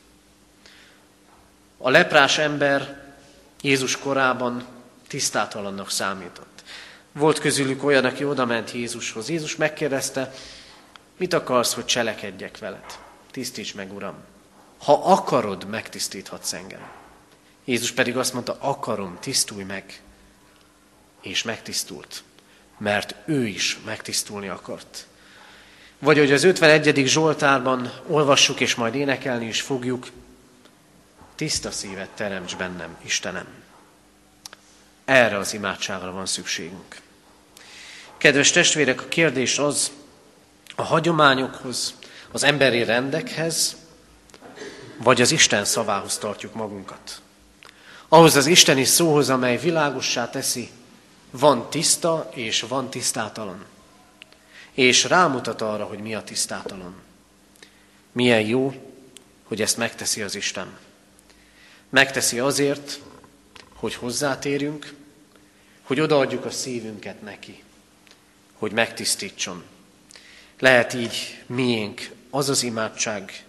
A 1.79 1.91
leprás 1.91 2.39
ember 2.39 3.05
Jézus 3.61 3.99
korában 3.99 4.67
tisztátalannak 5.09 5.91
számított. 5.91 6.63
Volt 7.13 7.39
közülük 7.39 7.85
olyan, 7.85 8.05
aki 8.05 8.25
odament 8.25 8.73
Jézushoz. 8.73 9.29
Jézus 9.29 9.57
megkérdezte, 9.57 10.35
mit 11.17 11.33
akarsz, 11.33 11.75
hogy 11.75 11.85
cselekedjek 11.85 12.59
veled? 12.59 12.99
Tisztíts 13.31 13.75
meg, 13.75 13.93
Uram. 13.95 14.15
Ha 14.79 15.13
akarod, 15.13 15.67
megtisztíthatsz 15.67 16.53
engem. 16.53 17.06
Jézus 17.67 17.93
pedig 17.93 18.17
azt 18.17 18.33
mondta, 18.33 18.57
akarom, 18.61 19.19
tisztulj 19.21 19.65
meg. 19.65 20.01
És 21.21 21.43
megtisztult, 21.43 22.23
mert 22.79 23.15
ő 23.25 23.47
is 23.47 23.79
megtisztulni 23.85 24.49
akart. 24.49 25.07
Vagy 25.99 26.19
hogy 26.19 26.33
az 26.33 26.45
51. 26.45 27.07
Zsoltárban 27.07 27.93
olvassuk, 28.07 28.61
és 28.61 28.75
majd 28.75 28.95
énekelni 28.95 29.47
is 29.47 29.61
fogjuk, 29.61 30.07
tiszta 31.35 31.71
szívet 31.71 32.09
teremts 32.09 32.57
bennem, 32.57 32.97
Istenem. 33.05 33.47
Erre 35.05 35.37
az 35.37 35.55
imádságra 35.55 36.13
van 36.13 36.27
szükségünk. 36.27 37.01
Kedves 38.17 38.51
testvérek, 38.51 39.03
a 39.03 39.09
kérdés 39.09 39.59
az, 39.59 39.91
a 40.75 40.83
hagyományokhoz, 40.83 41.95
az 42.31 42.43
emberi 42.43 42.85
rendekhez, 42.85 43.77
vagy 44.97 45.21
az 45.21 45.31
Isten 45.31 45.65
szavához 45.65 46.19
tartjuk 46.19 46.55
magunkat. 46.55 47.21
Ahhoz 48.09 48.37
az 48.37 48.47
isteni 48.47 48.85
szóhoz, 48.85 49.31
amely 49.31 49.59
világossá 49.59 50.31
teszi, 50.31 50.71
van 51.31 51.71
tiszta 51.71 52.31
és 52.35 52.61
van 52.61 52.91
tisztátalan 52.91 53.65
és 54.77 55.05
rámutat 55.05 55.61
arra, 55.61 55.85
hogy 55.85 55.99
mi 55.99 56.15
a 56.15 56.23
tisztátalan. 56.23 56.95
Milyen 58.13 58.41
jó, 58.41 58.75
hogy 59.45 59.63
ezt 59.63 59.77
megteszi 59.77 60.23
az 60.23 60.35
Isten. 60.35 60.79
Megteszi 61.89 62.39
azért, 62.39 63.01
hogy 63.75 63.95
hozzátérjünk, 63.95 64.95
hogy 65.83 66.01
odaadjuk 66.01 66.45
a 66.45 66.51
szívünket 66.51 67.23
neki, 67.23 67.63
hogy 68.53 68.73
megtisztítson. 68.73 69.63
Lehet 70.59 70.95
így 70.95 71.45
miénk 71.47 72.11
az 72.31 72.49
az 72.49 72.63
imádság, 72.63 73.45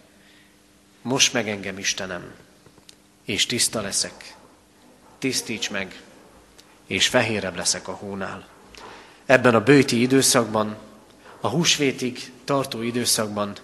most 1.02 1.34
meg 1.34 1.50
engem 1.50 1.78
Istenem, 1.78 2.34
és 3.26 3.46
tiszta 3.46 3.82
leszek, 3.82 4.36
tisztíts 5.20 5.70
meg, 5.70 6.02
és 6.88 7.08
fehérebb 7.08 7.56
leszek 7.56 7.88
a 7.88 7.92
hónál. 7.92 8.48
Ebben 9.26 9.56
a 9.56 9.64
bőti 9.64 10.02
időszakban 10.02 10.78
a 11.42 11.48
húsvétig 11.48 12.32
tartó 12.44 12.82
időszakban 12.82 13.56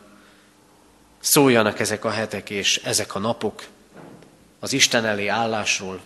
szóljanak 1.19 1.79
ezek 1.79 2.05
a 2.05 2.09
hetek 2.09 2.49
és 2.49 2.77
ezek 2.77 3.15
a 3.15 3.19
napok 3.19 3.63
az 4.59 4.73
Isten 4.73 5.05
elé 5.05 5.27
állásról 5.27 6.01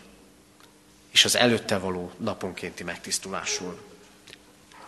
és 1.12 1.26
az 1.26 1.36
előtte 1.36 1.78
való 1.78 2.12
naponkénti 2.18 2.84
megtisztulásról. 2.84 3.78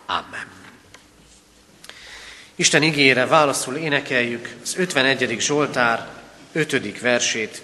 Amen. 0.06 0.46
Isten 2.54 2.82
igére 2.82 3.26
válaszul 3.26 3.76
énekeljük 3.76 4.56
az 4.62 4.76
51. 4.76 5.40
Zsoltár 5.40 6.08
5. 6.52 7.00
versét. 7.00 7.62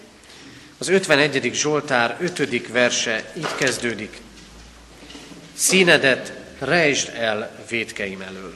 Az 0.79 0.89
51. 0.89 1.51
Zsoltár 1.55 2.17
5. 2.21 2.69
verse 2.69 3.33
így 3.37 3.55
kezdődik. 3.57 4.21
Színedet 5.55 6.33
rejtsd 6.59 7.13
el 7.15 7.51
védkeim 7.69 8.21
elől. 8.21 8.55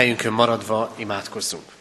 Helyünkön 0.00 0.32
maradva 0.32 0.94
imádkozzunk. 0.96 1.72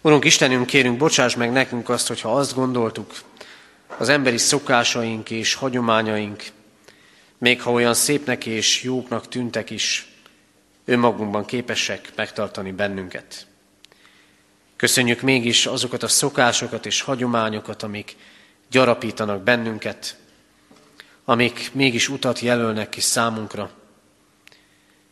Urunk 0.00 0.24
Istenünk, 0.24 0.66
kérünk, 0.66 0.98
bocsáss 0.98 1.34
meg 1.34 1.52
nekünk 1.52 1.88
azt, 1.88 2.08
hogyha 2.08 2.36
azt 2.36 2.54
gondoltuk, 2.54 3.12
az 3.96 4.08
emberi 4.08 4.38
szokásaink 4.38 5.30
és 5.30 5.54
hagyományaink, 5.54 6.42
még 7.38 7.62
ha 7.62 7.70
olyan 7.70 7.94
szépnek 7.94 8.46
és 8.46 8.82
jóknak 8.82 9.28
tűntek 9.28 9.70
is, 9.70 10.08
önmagunkban 10.84 11.44
képesek 11.44 12.12
megtartani 12.16 12.72
bennünket. 12.72 13.46
Köszönjük 14.76 15.20
mégis 15.20 15.66
azokat 15.66 16.02
a 16.02 16.08
szokásokat 16.08 16.86
és 16.86 17.00
hagyományokat, 17.00 17.82
amik 17.82 18.16
gyarapítanak 18.70 19.42
bennünket, 19.42 20.16
amik 21.24 21.70
mégis 21.72 22.08
utat 22.08 22.40
jelölnek 22.40 22.88
ki 22.88 23.00
számunkra, 23.00 23.70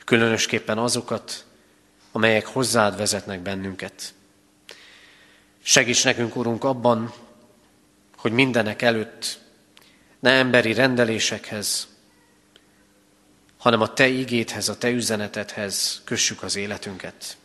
különösképpen 0.04 0.78
azokat, 0.78 1.44
amelyek 2.12 2.46
hozzád 2.46 2.96
vezetnek 2.96 3.40
bennünket. 3.40 4.14
Segíts 5.62 6.04
nekünk, 6.04 6.36
Urunk, 6.36 6.64
abban, 6.64 7.12
hogy 8.16 8.32
mindenek 8.32 8.82
előtt 8.82 9.38
ne 10.18 10.30
emberi 10.30 10.72
rendelésekhez, 10.72 11.88
hanem 13.58 13.80
a 13.80 13.92
Te 13.92 14.06
igéthez, 14.06 14.68
a 14.68 14.78
Te 14.78 14.90
üzenetedhez 14.90 16.00
kössük 16.04 16.42
az 16.42 16.56
életünket. 16.56 17.36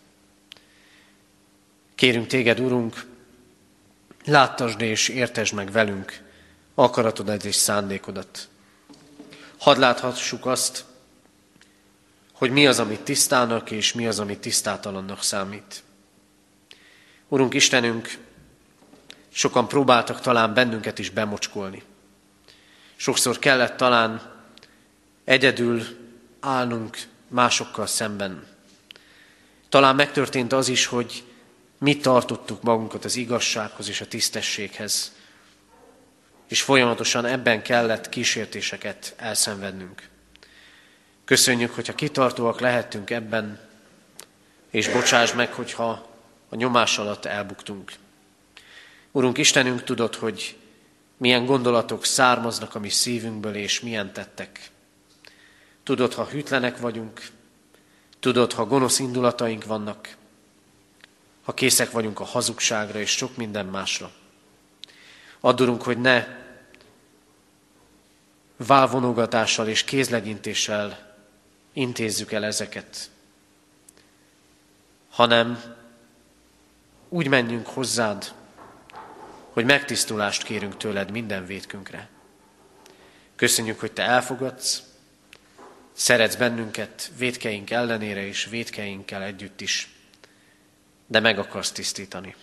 Kérünk 1.95 2.27
Téged, 2.27 2.59
Urunk, 2.59 3.05
láttasd 4.25 4.81
és 4.81 5.07
értesd 5.07 5.53
meg 5.53 5.71
velünk 5.71 6.21
akaratodat 6.75 7.45
és 7.45 7.55
szándékodat. 7.55 8.47
Hadd 9.57 9.79
láthassuk 9.79 10.45
azt, 10.45 10.85
hogy 12.37 12.51
mi 12.51 12.67
az, 12.67 12.79
amit 12.79 12.99
tisztának, 12.99 13.71
és 13.71 13.93
mi 13.93 14.07
az, 14.07 14.19
amit 14.19 14.39
tisztátalannak 14.39 15.23
számít. 15.23 15.83
Urunk 17.27 17.53
Istenünk, 17.53 18.17
sokan 19.29 19.67
próbáltak 19.67 20.21
talán 20.21 20.53
bennünket 20.53 20.99
is 20.99 21.09
bemocskolni. 21.09 21.83
Sokszor 22.95 23.39
kellett 23.39 23.77
talán 23.77 24.21
egyedül 25.23 25.83
állnunk 26.39 26.97
másokkal 27.27 27.87
szemben. 27.87 28.47
Talán 29.69 29.95
megtörtént 29.95 30.53
az 30.53 30.67
is, 30.67 30.85
hogy 30.85 31.23
mi 31.77 31.97
tartottuk 31.97 32.61
magunkat 32.61 33.05
az 33.05 33.15
igazsághoz 33.15 33.89
és 33.89 34.01
a 34.01 34.07
tisztességhez, 34.07 35.15
és 36.47 36.61
folyamatosan 36.61 37.25
ebben 37.25 37.61
kellett 37.61 38.09
kísértéseket 38.09 39.13
elszenvednünk. 39.17 40.09
Köszönjük, 41.27 41.75
hogyha 41.75 41.95
kitartóak 41.95 42.59
lehettünk 42.59 43.09
ebben, 43.09 43.59
és 44.69 44.89
bocsáss 44.89 45.33
meg, 45.33 45.53
hogyha 45.53 45.89
a 46.49 46.55
nyomás 46.55 46.97
alatt 46.97 47.25
elbuktunk. 47.25 47.91
Urunk 49.11 49.37
Istenünk, 49.37 49.83
tudod, 49.83 50.15
hogy 50.15 50.57
milyen 51.17 51.45
gondolatok 51.45 52.05
származnak 52.05 52.75
a 52.75 52.79
mi 52.79 52.89
szívünkből, 52.89 53.55
és 53.55 53.79
milyen 53.79 54.13
tettek. 54.13 54.69
Tudod, 55.83 56.13
ha 56.13 56.25
hűtlenek 56.25 56.77
vagyunk, 56.77 57.21
tudod, 58.19 58.53
ha 58.53 58.65
gonosz 58.65 58.99
indulataink 58.99 59.65
vannak, 59.65 60.15
ha 61.43 61.53
készek 61.53 61.91
vagyunk 61.91 62.19
a 62.19 62.25
hazugságra 62.25 62.99
és 62.99 63.09
sok 63.09 63.37
minden 63.37 63.65
másra. 63.65 64.11
Addurunk, 65.39 65.81
hogy 65.81 65.97
ne 65.97 66.27
válvonogatással 68.57 69.67
és 69.67 69.83
kézlegyintéssel 69.83 71.06
intézzük 71.77 72.31
el 72.31 72.45
ezeket, 72.45 73.09
hanem 75.09 75.75
úgy 77.09 77.27
menjünk 77.27 77.67
hozzád, 77.67 78.33
hogy 79.49 79.65
megtisztulást 79.65 80.43
kérünk 80.43 80.77
tőled 80.77 81.11
minden 81.11 81.45
védkünkre. 81.45 82.09
Köszönjük, 83.35 83.79
hogy 83.79 83.91
te 83.91 84.03
elfogadsz, 84.03 84.83
szeretsz 85.93 86.35
bennünket 86.35 87.11
védkeink 87.17 87.69
ellenére 87.69 88.25
és 88.25 88.45
védkeinkkel 88.45 89.23
együtt 89.23 89.61
is, 89.61 89.89
de 91.07 91.19
meg 91.19 91.39
akarsz 91.39 91.71
tisztítani. 91.71 92.35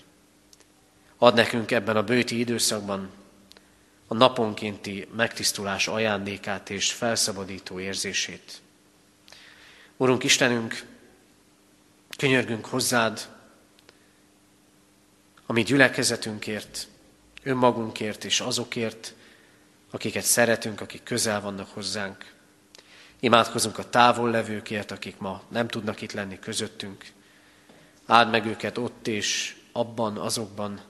Ad 1.18 1.34
nekünk 1.34 1.70
ebben 1.70 1.96
a 1.96 2.04
bőti 2.04 2.38
időszakban 2.38 3.10
a 4.06 4.14
naponkénti 4.14 5.08
megtisztulás 5.16 5.88
ajándékát 5.88 6.70
és 6.70 6.92
felszabadító 6.92 7.80
érzését. 7.80 8.62
Urunk 9.96 10.24
Istenünk, 10.24 10.86
könyörgünk 12.16 12.66
hozzád, 12.66 13.28
ami 15.46 15.62
gyülekezetünkért, 15.62 16.88
önmagunkért 17.42 18.24
és 18.24 18.40
azokért, 18.40 19.14
akiket 19.90 20.24
szeretünk, 20.24 20.80
akik 20.80 21.02
közel 21.02 21.40
vannak 21.40 21.68
hozzánk. 21.68 22.32
Imádkozunk 23.20 23.78
a 23.78 23.88
távol 23.90 24.30
levőkért, 24.30 24.90
akik 24.90 25.18
ma 25.18 25.42
nem 25.48 25.68
tudnak 25.68 26.00
itt 26.00 26.12
lenni 26.12 26.38
közöttünk. 26.38 27.04
Áld 28.06 28.30
meg 28.30 28.46
őket 28.46 28.78
ott 28.78 29.06
és 29.06 29.56
abban, 29.72 30.16
azokban, 30.16 30.80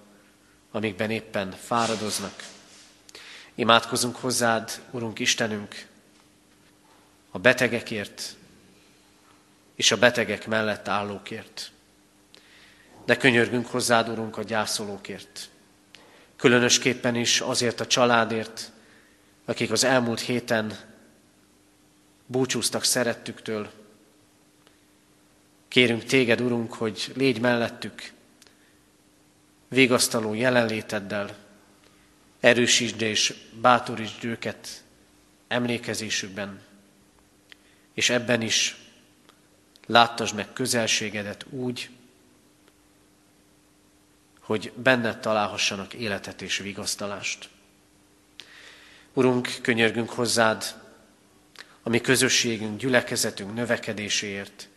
amikben 0.71 1.11
éppen 1.11 1.51
fáradoznak. 1.51 2.45
Imádkozunk 3.55 4.17
hozzád, 4.17 4.83
Urunk 4.91 5.19
Istenünk, 5.19 5.87
a 7.31 7.39
betegekért 7.39 8.37
és 9.75 9.91
a 9.91 9.97
betegek 9.97 10.47
mellett 10.47 10.89
állókért. 10.89 11.71
De 13.05 13.17
könyörgünk 13.17 13.67
hozzád, 13.67 14.09
Urunk, 14.09 14.37
a 14.37 14.43
gyászolókért. 14.43 15.49
Különösképpen 16.37 17.15
is 17.15 17.41
azért 17.41 17.81
a 17.81 17.87
családért, 17.87 18.73
akik 19.45 19.71
az 19.71 19.85
elmúlt 19.85 20.21
héten 20.21 20.79
búcsúztak 22.27 22.85
szerettüktől. 22.85 23.71
Kérünk 25.69 26.05
téged, 26.05 26.41
Urunk, 26.41 26.73
hogy 26.73 27.13
légy 27.17 27.41
mellettük, 27.41 28.13
végasztaló 29.69 30.35
jelenléteddel, 30.35 31.37
erősítsd 32.41 33.01
és 33.01 33.35
bátorítsd 33.61 34.25
őket 34.25 34.83
emlékezésükben, 35.49 36.61
és 37.95 38.11
ebben 38.11 38.43
is 38.43 38.84
láttasd 39.87 40.35
meg 40.35 40.53
közelségedet 40.53 41.47
úgy, 41.51 41.91
hogy 44.41 44.73
benned 44.77 45.21
találhassanak 45.21 45.95
életet 45.95 46.43
és 46.43 46.59
vigasztalást. 46.59 47.49
Urunk, 49.13 49.49
könyörgünk 49.63 50.11
hozzád, 50.11 50.83
a 51.83 51.89
mi 51.89 52.01
közösségünk, 52.01 52.79
gyülekezetünk 52.79 53.55
növekedéséért, 53.55 54.69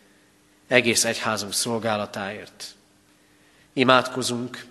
egész 0.67 1.03
egyházunk 1.05 1.53
szolgálatáért. 1.53 2.75
Imádkozunk 3.73 4.65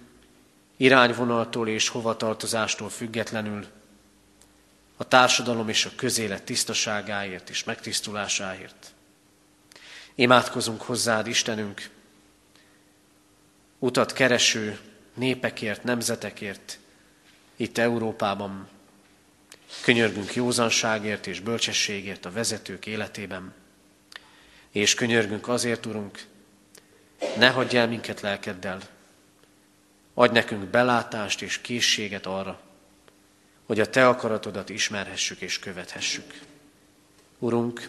irányvonaltól 0.76 1.68
és 1.68 1.89
hovatartozástól 1.89 2.89
függetlenül 2.89 3.66
a 4.97 5.05
társadalom 5.05 5.68
és 5.68 5.84
a 5.84 5.91
közélet 5.97 6.43
tisztaságáért 6.43 7.51
és 7.51 7.64
megtisztulásáért. 7.64 8.95
Imádkozunk 10.19 10.83
hozzád, 10.83 11.27
Istenünk, 11.27 11.91
utat 13.79 14.12
kereső 14.12 14.79
népekért, 15.14 15.85
nemzetekért 15.85 16.79
itt 17.57 17.79
Európában. 17.79 18.69
Könyörgünk 19.83 20.35
józanságért 20.35 21.27
és 21.27 21.41
bölcsességért 21.41 22.25
a 22.25 22.31
vezetők 22.31 22.87
életében. 22.87 23.55
És 24.71 24.95
könyörgünk 24.95 25.49
azért, 25.49 25.87
Urunk, 25.87 26.25
ne 27.37 27.49
hagyj 27.49 27.77
el 27.77 27.89
minket 27.89 28.21
lelkeddel. 28.21 28.81
Adj 30.14 30.33
nekünk 30.33 30.64
belátást 30.64 31.43
és 31.43 31.61
készséget 31.61 32.27
arra, 32.27 32.61
hogy 33.67 33.81
a 33.81 33.91
Te 33.91 34.09
akaratodat 34.09 34.69
ismerhessük 34.69 35.41
és 35.41 35.59
követhessük. 35.59 36.41
Urunk, 37.39 37.89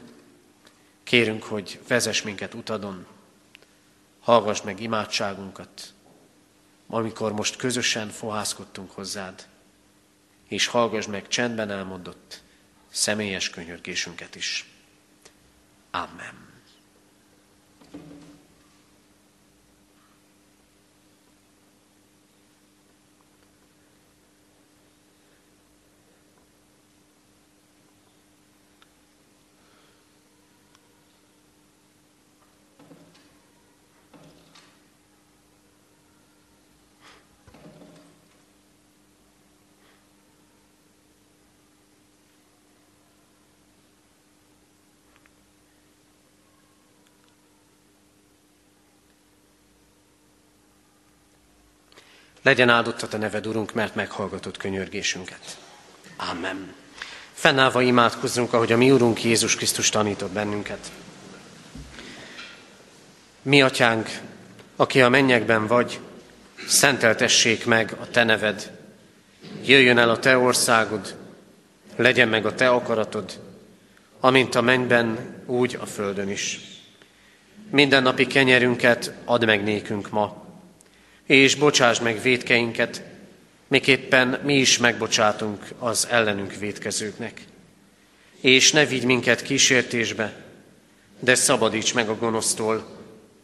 kérünk, 1.07 1.43
hogy 1.43 1.79
vezess 1.87 2.21
minket 2.21 2.53
utadon, 2.53 3.05
hallgass 4.19 4.61
meg 4.61 4.81
imádságunkat, 4.81 5.93
amikor 6.87 7.33
most 7.33 7.55
közösen 7.55 8.09
fohászkodtunk 8.09 8.91
hozzád, 8.91 9.47
és 10.47 10.67
hallgass 10.67 11.05
meg 11.05 11.27
csendben 11.27 11.71
elmondott 11.71 12.41
személyes 12.89 13.49
könyörgésünket 13.49 14.35
is. 14.35 14.65
Amen. 15.91 16.46
Legyen 52.47 52.69
áldott 52.69 53.01
a 53.01 53.07
Te 53.07 53.17
neved, 53.17 53.47
Urunk, 53.47 53.73
mert 53.73 53.95
meghallgatott 53.95 54.57
könyörgésünket. 54.57 55.57
Amen. 56.17 56.73
Fennállva 57.33 57.81
imádkozzunk, 57.81 58.53
ahogy 58.53 58.71
a 58.71 58.77
mi 58.77 58.91
Urunk 58.91 59.23
Jézus 59.23 59.55
Krisztus 59.55 59.89
tanított 59.89 60.31
bennünket. 60.31 60.91
Mi, 63.41 63.61
Atyánk, 63.61 64.09
aki 64.75 65.01
a 65.01 65.09
mennyekben 65.09 65.67
vagy, 65.67 65.99
szenteltessék 66.67 67.65
meg 67.65 67.95
a 67.99 68.09
Te 68.09 68.23
neved. 68.23 68.71
Jöjjön 69.65 69.97
el 69.97 70.09
a 70.09 70.19
Te 70.19 70.37
országod, 70.37 71.15
legyen 71.95 72.27
meg 72.27 72.45
a 72.45 72.55
Te 72.55 72.69
akaratod, 72.69 73.39
amint 74.19 74.55
a 74.55 74.61
mennyben, 74.61 75.17
úgy 75.45 75.77
a 75.81 75.85
földön 75.85 76.29
is. 76.29 76.59
Minden 77.71 78.03
napi 78.03 78.27
kenyerünket 78.27 79.13
add 79.25 79.45
meg 79.45 79.63
nékünk 79.63 80.09
ma, 80.09 80.46
és 81.27 81.55
bocsáss 81.55 81.99
meg 81.99 82.21
védkeinket, 82.21 83.03
miképpen 83.67 84.39
mi 84.43 84.57
is 84.57 84.77
megbocsátunk 84.77 85.65
az 85.79 86.07
ellenünk 86.09 86.55
védkezőknek. 86.55 87.41
És 88.41 88.71
ne 88.71 88.85
vigy 88.85 89.03
minket 89.03 89.41
kísértésbe, 89.41 90.45
de 91.19 91.35
szabadíts 91.35 91.93
meg 91.93 92.09
a 92.09 92.17
gonosztól, 92.17 92.97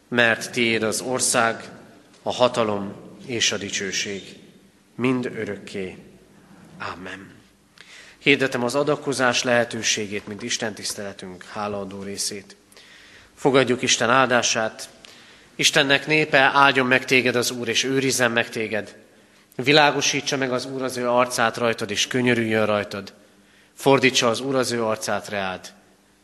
mert 0.07 0.51
tiéd 0.51 0.83
az 0.83 1.01
ország, 1.01 1.63
a 2.21 2.33
hatalom 2.33 2.93
és 3.25 3.51
a 3.51 3.57
dicsőség, 3.57 4.23
mind 4.95 5.25
örökké. 5.25 5.97
Amen. 6.93 7.31
Hirdetem 8.17 8.63
az 8.63 8.75
adakozás 8.75 9.43
lehetőségét, 9.43 10.27
mint 10.27 10.43
Isten 10.43 10.73
tiszteletünk 10.73 11.43
hálaadó 11.43 12.01
részét. 12.01 12.55
Fogadjuk 13.35 13.81
Isten 13.81 14.09
áldását. 14.09 14.89
Istennek 15.55 16.07
népe, 16.07 16.39
áldjon 16.39 16.85
meg 16.85 17.05
téged 17.05 17.35
az 17.35 17.51
Úr, 17.51 17.67
és 17.67 17.83
őrizzen 17.83 18.31
meg 18.31 18.49
téged. 18.49 18.95
Világosítsa 19.55 20.37
meg 20.37 20.51
az 20.51 20.65
Úr 20.65 20.81
az 20.81 20.97
ő 20.97 21.09
arcát 21.09 21.57
rajtad, 21.57 21.91
és 21.91 22.07
könyörüljön 22.07 22.65
rajtad. 22.65 23.13
Fordítsa 23.73 24.29
az 24.29 24.39
Úr 24.39 24.55
az 24.55 24.71
ő 24.71 24.83
arcát 24.83 25.29
reád, 25.29 25.73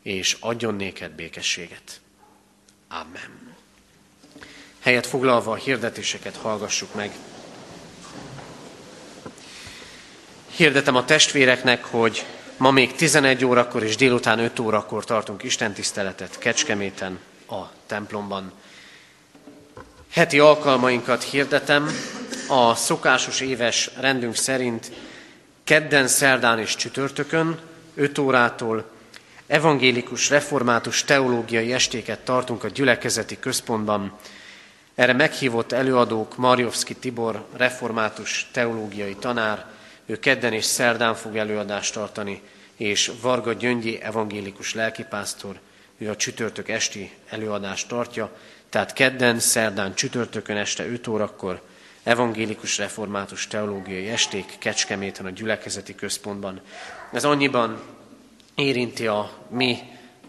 és 0.02 0.36
adjon 0.40 0.74
néked 0.74 1.10
békességet. 1.10 2.00
Amen. 2.88 3.54
Helyet 4.80 5.06
foglalva 5.06 5.52
a 5.52 5.54
hirdetéseket 5.54 6.36
hallgassuk 6.36 6.94
meg. 6.94 7.10
Hirdetem 10.56 10.96
a 10.96 11.04
testvéreknek, 11.04 11.84
hogy 11.84 12.24
ma 12.56 12.70
még 12.70 12.94
11 12.94 13.44
órakor 13.44 13.82
és 13.82 13.96
délután 13.96 14.38
5 14.38 14.58
órakor 14.58 15.04
tartunk 15.04 15.42
istentiszteletet 15.42 16.38
Kecskeméten 16.38 17.18
a 17.48 17.62
templomban. 17.86 18.52
Heti 20.10 20.38
alkalmainkat 20.38 21.22
hirdetem. 21.22 21.88
A 22.48 22.74
szokásos 22.74 23.40
éves 23.40 23.90
rendünk 24.00 24.34
szerint 24.34 24.92
kedden, 25.64 26.08
szerdán 26.08 26.58
és 26.58 26.76
csütörtökön 26.76 27.58
5 27.94 28.18
órától 28.18 28.90
evangélikus 29.46 30.30
református 30.30 31.04
teológiai 31.04 31.72
estéket 31.72 32.18
tartunk 32.18 32.64
a 32.64 32.68
gyülekezeti 32.68 33.38
központban. 33.38 34.18
Erre 34.94 35.12
meghívott 35.12 35.72
előadók 35.72 36.36
Marjovszki 36.36 36.94
Tibor, 36.94 37.46
református 37.56 38.48
teológiai 38.52 39.14
tanár, 39.14 39.66
ő 40.06 40.18
kedden 40.18 40.52
és 40.52 40.64
szerdán 40.64 41.14
fog 41.14 41.36
előadást 41.36 41.94
tartani, 41.94 42.42
és 42.76 43.12
Varga 43.20 43.52
Gyöngyi 43.52 44.00
evangélikus 44.02 44.74
lelkipásztor, 44.74 45.58
ő 45.98 46.10
a 46.10 46.16
csütörtök 46.16 46.68
esti 46.68 47.10
előadást 47.28 47.88
tartja, 47.88 48.30
tehát 48.70 48.92
kedden, 48.92 49.38
szerdán, 49.38 49.94
csütörtökön 49.94 50.56
este 50.56 50.86
5 50.86 51.06
órakor 51.06 51.62
evangélikus 52.02 52.78
református 52.78 53.46
teológiai 53.46 54.08
esték 54.08 54.56
Kecskeméten 54.58 55.26
a 55.26 55.30
gyülekezeti 55.30 55.94
központban. 55.94 56.60
Ez 57.12 57.24
annyiban 57.24 57.82
érinti 58.54 59.06
a 59.06 59.30
mi 59.48 59.78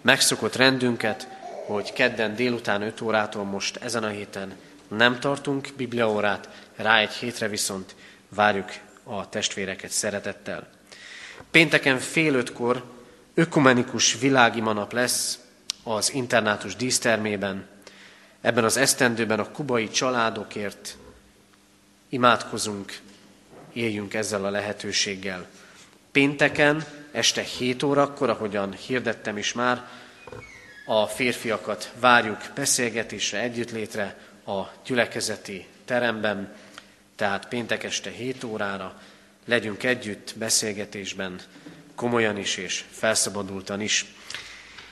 megszokott 0.01 0.55
rendünket, 0.55 1.27
hogy 1.65 1.93
kedden 1.93 2.35
délután 2.35 2.81
5 2.81 3.01
órától 3.01 3.43
most 3.43 3.75
ezen 3.75 4.03
a 4.03 4.07
héten 4.07 4.55
nem 4.87 5.19
tartunk 5.19 5.67
bibliaórát, 5.77 6.49
rá 6.75 6.99
egy 6.99 7.13
hétre 7.13 7.47
viszont 7.47 7.95
várjuk 8.29 8.71
a 9.03 9.29
testvéreket 9.29 9.91
szeretettel. 9.91 10.67
Pénteken 11.51 11.97
fél 11.97 12.33
ötkor 12.33 12.83
ökumenikus 13.33 14.19
világi 14.19 14.61
manap 14.61 14.93
lesz 14.93 15.39
az 15.83 16.13
internátus 16.13 16.75
dísztermében. 16.75 17.67
Ebben 18.41 18.63
az 18.63 18.77
esztendőben 18.77 19.39
a 19.39 19.51
kubai 19.51 19.89
családokért 19.89 20.97
imádkozunk, 22.09 22.99
éljünk 23.73 24.13
ezzel 24.13 24.45
a 24.45 24.49
lehetőséggel. 24.49 25.47
Pénteken 26.11 26.85
este 27.11 27.41
7 27.41 27.83
órakor, 27.83 28.29
ahogyan 28.29 28.73
hirdettem 28.73 29.37
is 29.37 29.53
már, 29.53 29.87
a 30.85 31.05
férfiakat 31.05 31.91
várjuk 31.99 32.51
beszélgetésre, 32.55 33.39
együttlétre 33.39 34.17
a 34.45 34.61
gyülekezeti 34.85 35.67
teremben, 35.85 36.55
tehát 37.15 37.47
péntek 37.47 37.83
este 37.83 38.09
7 38.09 38.43
órára 38.43 39.01
legyünk 39.45 39.83
együtt 39.83 40.33
beszélgetésben, 40.37 41.39
komolyan 41.95 42.37
is 42.37 42.57
és 42.57 42.83
felszabadultan 42.91 43.81
is. 43.81 44.05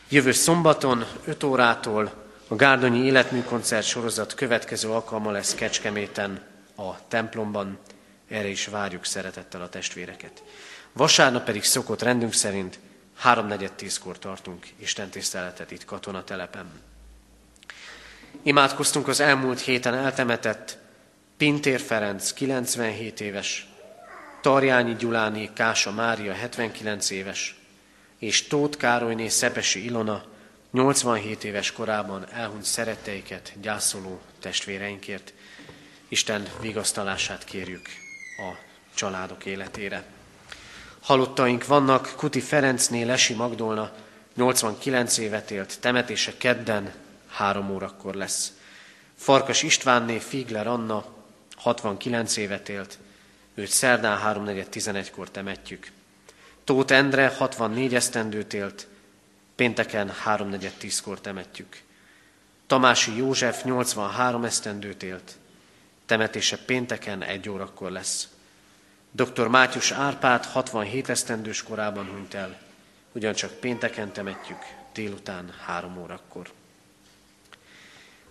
Jövő 0.10 0.32
szombaton 0.32 1.06
5 1.26 1.44
órától 1.44 2.29
a 2.52 2.56
Gárdonyi 2.56 3.06
Életműkoncert 3.06 3.86
sorozat 3.86 4.34
következő 4.34 4.90
alkalma 4.90 5.32
lesz 5.32 5.56
Kecskeméten 5.56 6.42
a 6.76 7.08
templomban. 7.08 7.78
Erre 8.28 8.48
is 8.48 8.66
várjuk 8.66 9.06
szeretettel 9.06 9.62
a 9.62 9.70
testvéreket. 9.70 10.44
Vasárnap 10.94 11.44
pedig 11.44 11.64
szokott 11.64 12.02
rendünk 12.02 12.34
szerint 12.34 12.80
3.4.10-kor 13.24 14.20
tartunk 14.20 14.68
Isten 14.78 15.10
tiszteletet 15.10 15.72
itt 15.72 15.86
katonatelepen. 15.86 16.66
Imádkoztunk 18.44 19.08
az 19.08 19.20
elmúlt 19.20 19.60
héten 19.60 19.94
eltemetett 19.94 20.78
Pintér 21.38 21.80
Ferenc 21.80 22.34
97 22.34 23.22
éves, 23.22 23.68
Tarjányi 24.42 24.96
Gyuláni 24.96 25.50
Kása 25.54 25.92
Mária 25.92 26.34
79 26.34 27.10
éves, 27.10 27.60
és 28.18 28.48
Tóth 28.48 28.78
Károlyné 28.78 29.28
Szepesi 29.28 29.84
Ilona 29.86 30.29
87 30.72 31.44
éves 31.44 31.72
korában 31.72 32.30
elhunyt 32.32 32.64
szeretteiket 32.64 33.54
gyászoló 33.62 34.20
testvéreinkért. 34.40 35.34
Isten 36.08 36.48
vigasztalását 36.62 37.44
kérjük 37.44 37.88
a 38.38 38.58
családok 38.94 39.46
életére. 39.46 40.04
Halottaink 41.02 41.66
vannak, 41.66 42.14
Kuti 42.16 42.40
Ferencné 42.40 43.04
Lesi 43.04 43.34
Magdolna 43.34 43.92
89 44.36 45.18
évet 45.18 45.52
élt, 45.52 45.80
temetése 45.80 46.38
kedden 46.38 46.94
három 47.28 47.72
órakor 47.72 48.16
lesz. 48.16 48.54
Farkas 49.16 49.64
Istvánné 49.64 50.18
Figler 50.18 50.68
Anna 50.68 51.06
69 51.56 52.38
évet 52.38 52.70
élt, 52.70 52.98
őt 53.56 53.70
szerdán 53.70 54.46
3.4.11-kor 54.46 55.30
temetjük. 55.30 55.92
Tóth 56.64 56.94
Endre 56.94 57.28
64 57.38 57.96
esztendőt 57.96 58.54
élt, 58.54 58.88
pénteken 59.60 60.14
3.4.10-kor 60.26 61.22
temetjük. 61.22 61.82
Tamási 62.68 63.18
József 63.18 63.64
83 63.64 64.44
esztendőt 64.44 65.04
élt, 65.04 65.38
temetése 66.06 66.58
pénteken 66.58 67.24
egy 67.24 67.50
órakor 67.50 67.92
lesz. 67.92 68.28
Dr. 69.12 69.48
Mátyus 69.48 69.92
Árpád 69.92 70.46
67 70.46 71.10
esztendős 71.10 71.64
korában 71.64 72.06
hunyt 72.06 72.34
el, 72.34 72.60
ugyancsak 73.12 73.52
pénteken 73.52 74.12
temetjük, 74.12 74.60
délután 74.94 75.54
három 75.66 75.98
órakor. 75.98 76.52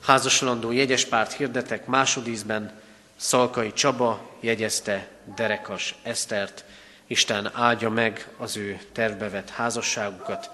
Házasolandó 0.02 0.72
jegyespárt 0.72 1.32
hirdetek 1.32 1.86
másodízben, 1.86 2.80
Szalkai 3.16 3.72
Csaba 3.72 4.36
jegyezte 4.40 5.08
Derekas 5.36 5.94
Esztert, 6.02 6.64
Isten 7.06 7.50
áldja 7.54 7.90
meg 7.90 8.28
az 8.36 8.56
ő 8.56 8.80
tervbevett 8.92 9.50
házasságukat. 9.50 10.50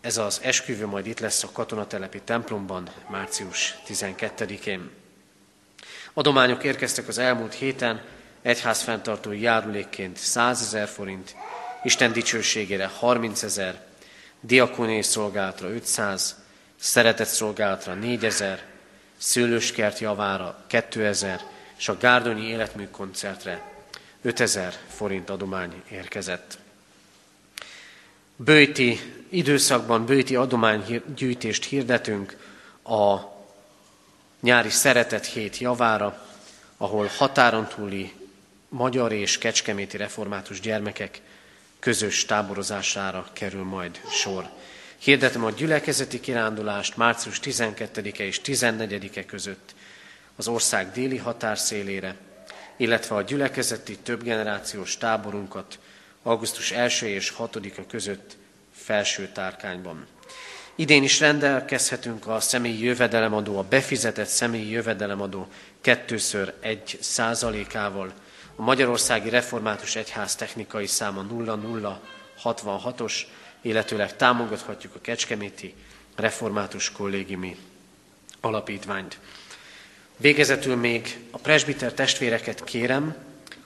Ez 0.00 0.16
az 0.16 0.40
esküvő 0.42 0.86
majd 0.86 1.06
itt 1.06 1.20
lesz 1.20 1.42
a 1.42 1.50
katonatelepi 1.52 2.20
templomban, 2.20 2.90
március 3.08 3.74
12-én. 3.88 4.90
Adományok 6.12 6.64
érkeztek 6.64 7.08
az 7.08 7.18
elmúlt 7.18 7.54
héten, 7.54 8.02
egyház 8.42 8.82
fenntartói 8.82 9.40
járulékként 9.40 10.16
100 10.16 10.60
ezer 10.62 10.88
forint, 10.88 11.34
Isten 11.82 12.12
dicsőségére 12.12 12.86
30 12.86 13.42
ezer, 13.42 13.86
diakóniai 14.40 15.02
szolgálatra 15.02 15.68
500, 15.68 16.36
szeretett 16.80 17.26
szolgálatra 17.26 17.94
4000, 17.94 18.62
szőlőskert 19.16 19.98
javára 19.98 20.64
2000, 20.66 21.40
és 21.78 21.88
a 21.88 21.96
Gárdonyi 21.96 22.48
életmű 22.48 22.88
koncertre 22.88 23.62
5000 24.22 24.74
forint 24.88 25.30
adomány 25.30 25.82
érkezett. 25.90 26.58
Bőti 28.36 29.19
időszakban 29.30 30.06
bőti 30.06 30.36
adománygyűjtést 30.36 31.64
hirdetünk 31.64 32.36
a 32.84 33.18
nyári 34.40 34.70
szeretet 34.70 35.26
hét 35.26 35.58
javára. 35.58 36.28
ahol 36.76 37.10
határon 37.16 37.66
túli 37.66 38.12
magyar 38.68 39.12
és 39.12 39.38
kecskeméti 39.38 39.96
református 39.96 40.60
gyermekek 40.60 41.20
közös 41.78 42.24
táborozására 42.24 43.28
kerül 43.32 43.64
majd 43.64 44.00
sor. 44.10 44.50
Hirdetem 44.98 45.44
a 45.44 45.50
gyülekezeti 45.50 46.20
kirándulást 46.20 46.96
március 46.96 47.40
12-e 47.42 48.24
és 48.24 48.40
14-e 48.44 49.24
között 49.24 49.74
az 50.36 50.48
ország 50.48 50.90
déli 50.92 51.16
határszélére, 51.16 52.16
illetve 52.76 53.14
a 53.14 53.22
gyülekezeti 53.22 53.98
többgenerációs 53.98 54.96
táborunkat 54.96 55.78
augusztus 56.22 56.70
1 56.70 57.02
és 57.02 57.34
6-a 57.38 57.86
között 57.86 58.36
felső 58.90 59.28
tárkányban. 59.32 60.06
Idén 60.74 61.02
is 61.02 61.20
rendelkezhetünk 61.20 62.26
a 62.26 62.40
személyi 62.40 62.84
jövedelemadó, 62.84 63.58
a 63.58 63.62
befizetett 63.62 64.26
személyi 64.26 64.70
jövedelemadó 64.70 65.48
kettőször 65.80 66.54
egy 66.60 66.98
százalékával. 67.00 68.12
A 68.56 68.62
Magyarországi 68.62 69.28
Református 69.28 69.96
Egyház 69.96 70.34
technikai 70.34 70.86
száma 70.86 71.26
0066-os, 72.42 73.14
illetőleg 73.62 74.16
támogathatjuk 74.16 74.94
a 74.94 75.00
Kecskeméti 75.00 75.74
Református 76.16 76.92
Kollégiumi 76.92 77.56
Alapítványt. 78.40 79.18
Végezetül 80.16 80.76
még 80.76 81.18
a 81.30 81.38
presbiter 81.38 81.92
testvéreket 81.92 82.64
kérem, 82.64 83.16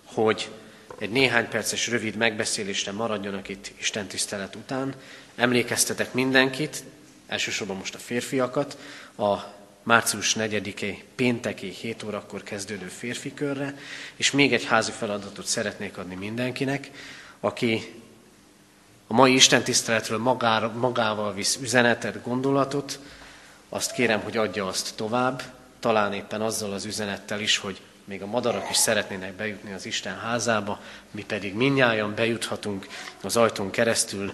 hogy 0.04 0.50
egy 0.98 1.10
néhány 1.10 1.48
perces 1.48 1.88
rövid 1.88 2.16
megbeszélésre 2.16 2.92
maradjanak 2.92 3.48
itt 3.48 3.72
Isten 3.78 4.06
tisztelet 4.06 4.54
után. 4.54 4.94
Emlékeztetek 5.36 6.12
mindenkit, 6.12 6.82
elsősorban 7.26 7.76
most 7.76 7.94
a 7.94 7.98
férfiakat, 7.98 8.78
a 9.16 9.36
március 9.82 10.36
4-i 10.38 10.96
pénteki 11.14 11.68
7 11.68 12.02
órakor 12.02 12.42
kezdődő 12.42 12.86
férfi 12.86 13.34
körre, 13.34 13.78
és 14.16 14.30
még 14.30 14.52
egy 14.52 14.64
házi 14.64 14.92
feladatot 14.92 15.46
szeretnék 15.46 15.98
adni 15.98 16.14
mindenkinek, 16.14 16.90
aki 17.40 18.02
a 19.06 19.14
mai 19.14 19.34
Isten 19.34 19.62
tiszteletről 19.62 20.18
magával 20.74 21.34
visz 21.34 21.58
üzenetet, 21.62 22.22
gondolatot, 22.22 22.98
azt 23.68 23.92
kérem, 23.92 24.20
hogy 24.20 24.36
adja 24.36 24.66
azt 24.66 24.94
tovább, 24.96 25.42
talán 25.80 26.12
éppen 26.12 26.40
azzal 26.40 26.72
az 26.72 26.84
üzenettel 26.84 27.40
is, 27.40 27.56
hogy 27.56 27.80
még 28.04 28.22
a 28.22 28.26
madarak 28.26 28.70
is 28.70 28.76
szeretnének 28.76 29.32
bejutni 29.32 29.72
az 29.72 29.86
Isten 29.86 30.18
házába, 30.18 30.80
mi 31.10 31.24
pedig 31.24 31.54
minnyáján 31.54 32.14
bejuthatunk 32.14 32.86
az 33.22 33.36
ajtón 33.36 33.70
keresztül, 33.70 34.32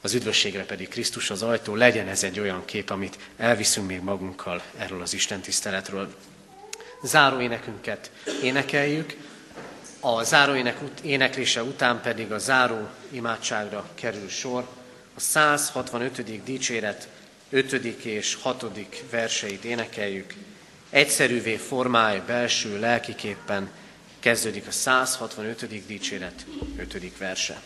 az 0.00 0.14
üdvösségre 0.14 0.64
pedig 0.64 0.88
Krisztus 0.88 1.30
az 1.30 1.42
ajtó, 1.42 1.74
legyen 1.74 2.08
ez 2.08 2.22
egy 2.22 2.40
olyan 2.40 2.64
kép, 2.64 2.90
amit 2.90 3.18
elviszünk 3.36 3.86
még 3.86 4.00
magunkkal 4.00 4.62
erről 4.76 5.02
az 5.02 5.14
Isten 5.14 5.40
tiszteletről. 5.40 6.14
Záró 7.02 7.40
énekünket 7.40 8.10
énekeljük, 8.42 9.16
a 10.00 10.22
záró 10.22 10.54
ének 10.54 10.78
éneklése 11.02 11.62
után 11.62 12.00
pedig 12.00 12.32
a 12.32 12.38
záró 12.38 12.88
imádságra 13.10 13.88
kerül 13.94 14.28
sor. 14.28 14.68
A 15.14 15.20
165. 15.20 16.42
dicséret 16.44 17.08
5. 17.50 17.72
és 18.04 18.34
6. 18.34 18.64
verseit 19.10 19.64
énekeljük. 19.64 20.34
Egyszerűvé 20.90 21.56
formálj 21.56 22.20
belső 22.26 22.80
lelkiképpen 22.80 23.70
kezdődik 24.20 24.66
a 24.66 24.70
165. 24.70 25.86
dicséret 25.86 26.46
5. 26.76 27.18
verse. 27.18 27.62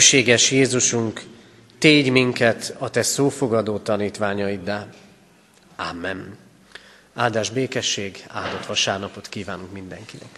Hűséges 0.00 0.50
Jézusunk, 0.50 1.22
tégy 1.78 2.10
minket 2.10 2.76
a 2.78 2.90
Te 2.90 3.02
szófogadó 3.02 3.78
tanítványaiddá. 3.78 4.86
Amen. 5.76 6.36
Áldás 7.14 7.50
békesség, 7.50 8.24
áldott 8.28 8.66
vasárnapot 8.66 9.28
kívánunk 9.28 9.72
mindenkinek. 9.72 10.29